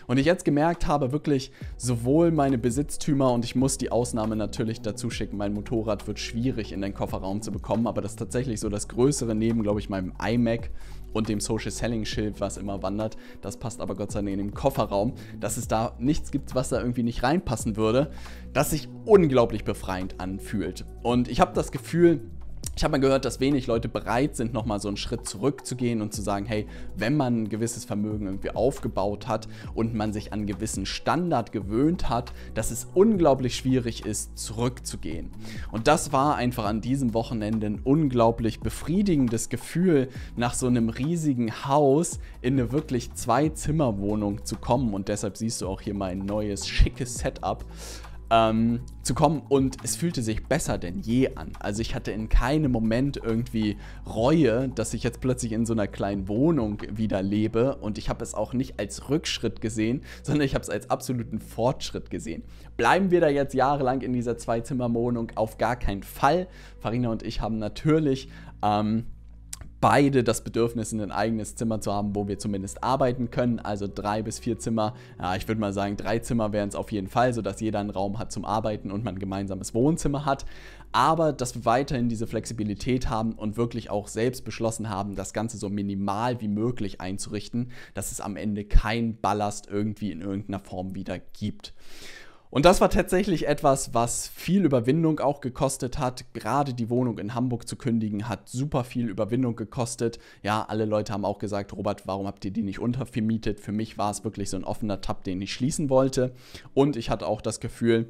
Und 0.06 0.18
ich 0.18 0.26
jetzt 0.26 0.44
gemerkt 0.44 0.86
habe, 0.86 1.12
wirklich 1.12 1.52
sowohl 1.76 2.30
meine 2.30 2.58
Besitztümer 2.58 3.32
und 3.32 3.44
ich 3.44 3.54
muss 3.54 3.78
die 3.78 3.90
Ausnahme 3.90 4.36
natürlich 4.36 4.80
dazu 4.80 5.10
schicken, 5.10 5.36
mein 5.36 5.54
Motorrad 5.54 6.06
wird 6.06 6.18
schwierig 6.18 6.72
in 6.72 6.80
den 6.80 6.94
Kofferraum 6.94 7.42
zu 7.42 7.52
bekommen, 7.52 7.86
aber 7.86 8.02
das 8.02 8.12
ist 8.12 8.18
tatsächlich 8.18 8.60
so 8.60 8.68
das 8.68 8.88
größere 8.88 9.34
neben, 9.34 9.62
glaube 9.62 9.80
ich, 9.80 9.88
meinem 9.88 10.12
iMac 10.24 10.70
und 11.14 11.30
dem 11.30 11.40
Social 11.40 11.70
Selling 11.70 12.04
Schild, 12.04 12.40
was 12.40 12.58
immer 12.58 12.82
wandert. 12.82 13.16
Das 13.40 13.56
passt 13.56 13.80
aber 13.80 13.94
Gott 13.94 14.12
sei 14.12 14.20
Dank 14.20 14.32
in 14.32 14.38
den 14.38 14.54
Kofferraum, 14.54 15.14
dass 15.40 15.56
es 15.56 15.66
da 15.66 15.94
nichts 15.98 16.30
gibt, 16.30 16.54
was 16.54 16.68
da 16.68 16.78
irgendwie 16.78 17.02
nicht 17.02 17.22
reinpassen 17.22 17.76
würde, 17.76 18.10
das 18.52 18.70
sich 18.70 18.88
unglaublich 19.06 19.64
befreiend 19.64 20.20
anfühlt. 20.20 20.84
Und 21.02 21.28
ich 21.28 21.40
habe 21.40 21.54
das 21.54 21.72
Gefühl, 21.72 22.20
ich 22.76 22.82
habe 22.82 22.92
mal 22.92 22.98
gehört, 22.98 23.24
dass 23.24 23.40
wenig 23.40 23.66
Leute 23.66 23.88
bereit 23.88 24.36
sind, 24.36 24.52
nochmal 24.52 24.80
so 24.80 24.88
einen 24.88 24.96
Schritt 24.96 25.28
zurückzugehen 25.28 26.02
und 26.02 26.12
zu 26.12 26.22
sagen, 26.22 26.46
hey, 26.46 26.66
wenn 26.96 27.16
man 27.16 27.42
ein 27.42 27.48
gewisses 27.48 27.84
Vermögen 27.84 28.26
irgendwie 28.26 28.50
aufgebaut 28.50 29.28
hat 29.28 29.48
und 29.74 29.94
man 29.94 30.12
sich 30.12 30.32
an 30.32 30.46
gewissen 30.46 30.86
Standard 30.86 31.52
gewöhnt 31.52 32.08
hat, 32.08 32.32
dass 32.54 32.70
es 32.70 32.88
unglaublich 32.94 33.56
schwierig 33.56 34.04
ist, 34.04 34.36
zurückzugehen. 34.36 35.30
Und 35.70 35.86
das 35.86 36.12
war 36.12 36.36
einfach 36.36 36.64
an 36.64 36.80
diesem 36.80 37.14
Wochenende 37.14 37.66
ein 37.66 37.80
unglaublich 37.84 38.60
befriedigendes 38.60 39.48
Gefühl, 39.48 40.08
nach 40.36 40.54
so 40.54 40.66
einem 40.66 40.88
riesigen 40.88 41.66
Haus 41.66 42.18
in 42.42 42.54
eine 42.54 42.72
wirklich 42.72 43.14
Zwei-Zimmer-Wohnung 43.14 44.44
zu 44.44 44.56
kommen. 44.56 44.94
Und 44.94 45.08
deshalb 45.08 45.36
siehst 45.36 45.62
du 45.62 45.68
auch 45.68 45.80
hier 45.80 45.94
mein 45.94 46.26
neues, 46.26 46.66
schickes 46.66 47.18
Setup 47.18 47.64
ähm, 48.30 48.80
zu 49.02 49.14
kommen 49.14 49.42
und 49.48 49.76
es 49.82 49.96
fühlte 49.96 50.22
sich 50.22 50.46
besser 50.46 50.78
denn 50.78 51.00
je 51.00 51.34
an. 51.34 51.52
Also 51.60 51.82
ich 51.82 51.94
hatte 51.94 52.10
in 52.10 52.28
keinem 52.28 52.72
Moment 52.72 53.16
irgendwie 53.16 53.76
Reue, 54.06 54.68
dass 54.68 54.94
ich 54.94 55.02
jetzt 55.02 55.20
plötzlich 55.20 55.52
in 55.52 55.66
so 55.66 55.72
einer 55.72 55.86
kleinen 55.86 56.28
Wohnung 56.28 56.82
wieder 56.90 57.22
lebe 57.22 57.76
und 57.76 57.98
ich 57.98 58.08
habe 58.08 58.22
es 58.24 58.34
auch 58.34 58.52
nicht 58.52 58.78
als 58.78 59.08
Rückschritt 59.08 59.60
gesehen, 59.60 60.02
sondern 60.22 60.44
ich 60.44 60.54
habe 60.54 60.62
es 60.62 60.70
als 60.70 60.90
absoluten 60.90 61.40
Fortschritt 61.40 62.10
gesehen. 62.10 62.42
Bleiben 62.76 63.10
wir 63.10 63.20
da 63.20 63.28
jetzt 63.28 63.54
jahrelang 63.54 64.00
in 64.00 64.12
dieser 64.12 64.38
Zwei-Zimmer-Wohnung? 64.38 65.32
Auf 65.34 65.58
gar 65.58 65.76
keinen 65.76 66.02
Fall. 66.02 66.48
Farina 66.78 67.10
und 67.10 67.22
ich 67.22 67.40
haben 67.40 67.58
natürlich 67.58 68.30
ähm, 68.62 69.06
beide 69.84 70.24
das 70.24 70.42
Bedürfnis, 70.42 70.92
ein 70.92 71.12
eigenes 71.12 71.56
Zimmer 71.56 71.78
zu 71.78 71.92
haben, 71.92 72.14
wo 72.14 72.26
wir 72.26 72.38
zumindest 72.38 72.82
arbeiten 72.82 73.30
können. 73.30 73.58
Also 73.58 73.86
drei 73.86 74.22
bis 74.22 74.38
vier 74.38 74.58
Zimmer. 74.58 74.94
Ja, 75.20 75.36
ich 75.36 75.46
würde 75.46 75.60
mal 75.60 75.74
sagen, 75.74 75.98
drei 75.98 76.20
Zimmer 76.20 76.54
wären 76.54 76.70
es 76.70 76.74
auf 76.74 76.90
jeden 76.90 77.08
Fall, 77.08 77.34
sodass 77.34 77.60
jeder 77.60 77.80
einen 77.80 77.90
Raum 77.90 78.18
hat 78.18 78.32
zum 78.32 78.46
Arbeiten 78.46 78.90
und 78.90 79.04
man 79.04 79.16
ein 79.16 79.18
gemeinsames 79.18 79.74
Wohnzimmer 79.74 80.24
hat. 80.24 80.46
Aber 80.92 81.34
dass 81.34 81.54
wir 81.54 81.66
weiterhin 81.66 82.08
diese 82.08 82.26
Flexibilität 82.26 83.10
haben 83.10 83.34
und 83.34 83.58
wirklich 83.58 83.90
auch 83.90 84.08
selbst 84.08 84.46
beschlossen 84.46 84.88
haben, 84.88 85.16
das 85.16 85.34
Ganze 85.34 85.58
so 85.58 85.68
minimal 85.68 86.40
wie 86.40 86.48
möglich 86.48 87.02
einzurichten, 87.02 87.70
dass 87.92 88.10
es 88.10 88.22
am 88.22 88.36
Ende 88.36 88.64
kein 88.64 89.20
Ballast 89.20 89.68
irgendwie 89.70 90.12
in 90.12 90.22
irgendeiner 90.22 90.60
Form 90.60 90.94
wieder 90.94 91.18
gibt. 91.18 91.74
Und 92.54 92.64
das 92.64 92.80
war 92.80 92.88
tatsächlich 92.88 93.48
etwas, 93.48 93.94
was 93.94 94.28
viel 94.28 94.64
Überwindung 94.64 95.18
auch 95.18 95.40
gekostet 95.40 95.98
hat. 95.98 96.24
Gerade 96.34 96.72
die 96.72 96.88
Wohnung 96.88 97.18
in 97.18 97.34
Hamburg 97.34 97.66
zu 97.66 97.74
kündigen, 97.74 98.28
hat 98.28 98.48
super 98.48 98.84
viel 98.84 99.08
Überwindung 99.08 99.56
gekostet. 99.56 100.20
Ja, 100.44 100.64
alle 100.68 100.84
Leute 100.84 101.12
haben 101.12 101.24
auch 101.24 101.40
gesagt, 101.40 101.72
Robert, 101.72 102.06
warum 102.06 102.28
habt 102.28 102.44
ihr 102.44 102.52
die 102.52 102.62
nicht 102.62 102.78
untervermietet? 102.78 103.58
Für 103.58 103.72
mich 103.72 103.98
war 103.98 104.12
es 104.12 104.22
wirklich 104.22 104.50
so 104.50 104.56
ein 104.56 104.62
offener 104.62 105.00
Tab, 105.00 105.24
den 105.24 105.42
ich 105.42 105.52
schließen 105.52 105.90
wollte. 105.90 106.32
Und 106.74 106.94
ich 106.94 107.10
hatte 107.10 107.26
auch 107.26 107.40
das 107.40 107.58
Gefühl, 107.58 108.06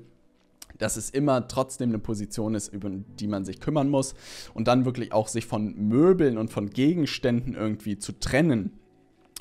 dass 0.76 0.98
es 0.98 1.08
immer 1.08 1.48
trotzdem 1.48 1.88
eine 1.88 1.98
Position 1.98 2.54
ist, 2.54 2.68
über 2.68 2.90
die 2.90 3.28
man 3.28 3.46
sich 3.46 3.60
kümmern 3.60 3.88
muss. 3.88 4.14
Und 4.52 4.68
dann 4.68 4.84
wirklich 4.84 5.14
auch 5.14 5.28
sich 5.28 5.46
von 5.46 5.74
Möbeln 5.74 6.36
und 6.36 6.52
von 6.52 6.68
Gegenständen 6.68 7.54
irgendwie 7.54 7.96
zu 7.96 8.12
trennen 8.20 8.78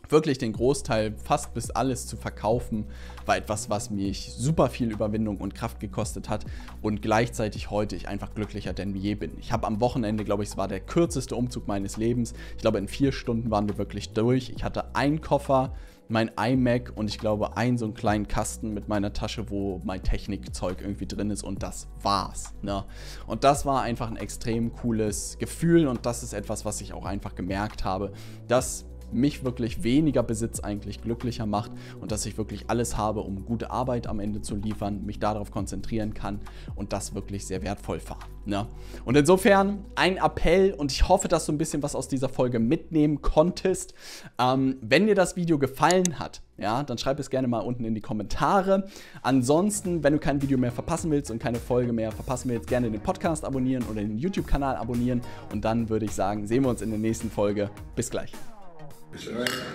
wirklich 0.10 0.38
den 0.38 0.54
Großteil, 0.54 1.16
fast 1.24 1.54
bis 1.54 1.72
alles 1.72 2.08
zu 2.08 2.18
verkaufen, 2.18 2.86
war 3.26 3.38
etwas, 3.38 3.70
was 3.70 3.90
mich 3.90 4.34
super 4.34 4.70
viel 4.70 4.92
Überwindung 4.92 5.38
und 5.38 5.56
Kraft 5.56 5.80
gekostet 5.80 6.30
hat 6.30 6.46
und 6.82 7.02
gleichzeitig 7.02 7.70
heute 7.70 7.96
ich 7.96 8.08
einfach 8.08 8.34
glücklicher 8.34 8.74
denn 8.74 8.96
je 8.96 9.16
bin. 9.16 9.38
Ich 9.40 9.52
habe 9.52 9.68
am 9.68 9.82
Wochenende, 9.82 10.24
glaube 10.24 10.44
ich, 10.44 10.50
es 10.50 10.58
war 10.58 10.68
der 10.68 10.80
kürzeste 10.80 11.36
Umzug 11.36 11.68
meines 11.68 11.98
Lebens. 11.98 12.34
Ich 12.56 12.62
glaube, 12.62 12.78
in 12.78 12.88
vier 12.88 13.12
Stunden 13.12 13.50
waren 13.52 13.68
wir 13.68 13.78
wirklich 13.78 14.12
durch. 14.12 14.50
Ich 14.56 14.63
hatte 14.63 14.96
einen 14.96 15.22
Koffer, 15.22 15.74
mein 16.10 16.32
iMac 16.38 16.92
und 16.96 17.10
ich 17.10 17.18
glaube 17.18 17.58
einen 17.58 17.78
so 17.78 17.86
einen 17.86 17.94
kleinen 17.94 18.28
Kasten 18.28 18.74
mit 18.74 18.88
meiner 18.88 19.13
Tasche, 19.13 19.50
wo 19.50 19.82
mein 19.84 20.04
Technikzeug 20.04 20.82
irgendwie 20.82 21.08
drin 21.08 21.30
ist 21.32 21.44
und 21.44 21.63
das 21.63 21.88
war's. 22.02 22.54
Ne? 22.62 22.86
Und 23.26 23.44
das 23.44 23.66
war 23.66 23.82
einfach 23.82 24.10
ein 24.10 24.18
extrem 24.18 24.74
cooles 24.74 25.38
Gefühl 25.39 25.88
und 25.88 26.06
das 26.06 26.24
ist 26.24 26.34
etwas, 26.34 26.66
was 26.66 26.82
ich 26.82 26.94
auch 26.94 27.06
einfach 27.06 27.36
gemerkt 27.36 27.86
habe, 27.86 28.12
dass 28.48 28.86
mich 29.13 29.43
wirklich 29.43 29.84
weniger 29.84 30.23
Besitz 30.23 30.60
eigentlich 30.60 31.02
glücklicher 31.02 31.45
macht 31.45 31.71
und 31.99 32.12
dass 32.12 32.26
ich 32.26 32.38
wirklich 32.38 32.69
alles 32.69 32.97
habe, 32.97 33.21
um 33.21 33.45
gute 33.45 33.71
Arbeit 33.71 34.08
am 34.08 34.19
Ende 34.19 34.41
zu 34.41 34.56
liefern, 34.56 35.06
mich 35.06 35.19
darauf 35.19 35.52
konzentrieren 35.52 36.13
kann 36.13 36.39
und 36.76 36.93
das 36.93 37.15
wirklich 37.15 37.45
sehr 37.45 37.62
wertvoll 37.62 37.99
war. 38.08 38.19
Ne? 38.45 38.67
Und 39.06 39.15
insofern 39.15 39.86
ein 39.95 40.17
Appell 40.17 40.73
und 40.73 40.91
ich 40.91 41.08
hoffe, 41.08 41.28
dass 41.28 41.45
du 41.45 41.52
ein 41.52 41.58
bisschen 41.58 41.82
was 41.84 41.95
aus 41.95 42.08
dieser 42.08 42.30
Folge 42.30 42.60
mitnehmen 42.60 43.21
konntest. 43.21 43.93
Ähm, 44.38 44.78
wenn 44.82 45.08
dir 45.08 45.15
das 45.15 45.36
Video 45.36 45.58
gefallen 45.58 46.19
hat, 46.19 46.41
ja, 46.58 46.84
dann 46.84 46.97
schreib 46.97 47.19
es 47.19 47.30
gerne 47.30 47.47
mal 47.47 47.60
unten 47.60 47.84
in 47.84 47.95
die 47.95 48.02
Kommentare. 48.02 48.88
Ansonsten, 49.21 50.04
wenn 50.04 50.13
du 50.13 50.19
kein 50.19 50.41
Video 50.41 50.58
mehr 50.58 50.71
verpassen 50.71 51.10
willst 51.10 51.32
und 51.32 51.39
keine 51.39 51.58
Folge 51.58 51.93
mehr 51.93 52.12
verpassen 52.12 52.49
willst, 52.49 52.67
gerne 52.67 52.91
den 52.91 53.02
Podcast 53.02 53.43
abonnieren 53.43 53.84
oder 53.89 54.02
den 54.02 54.17
YouTube-Kanal 54.17 54.76
abonnieren. 54.76 55.21
Und 55.52 55.65
dann 55.65 55.89
würde 55.89 56.06
ich 56.06 56.12
sagen, 56.12 56.45
sehen 56.45 56.63
wir 56.63 56.69
uns 56.69 56.82
in 56.82 56.89
der 56.89 56.99
nächsten 56.99 57.32
Folge. 57.32 57.69
Bis 57.95 58.10
gleich. 58.10 58.34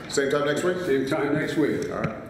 Same 0.08 0.30
time 0.30 0.46
next 0.46 0.64
week? 0.64 0.78
Same 0.80 1.06
time 1.06 1.34
next 1.34 1.56
week. 1.56 1.90
All 1.90 1.98
right. 1.98 2.27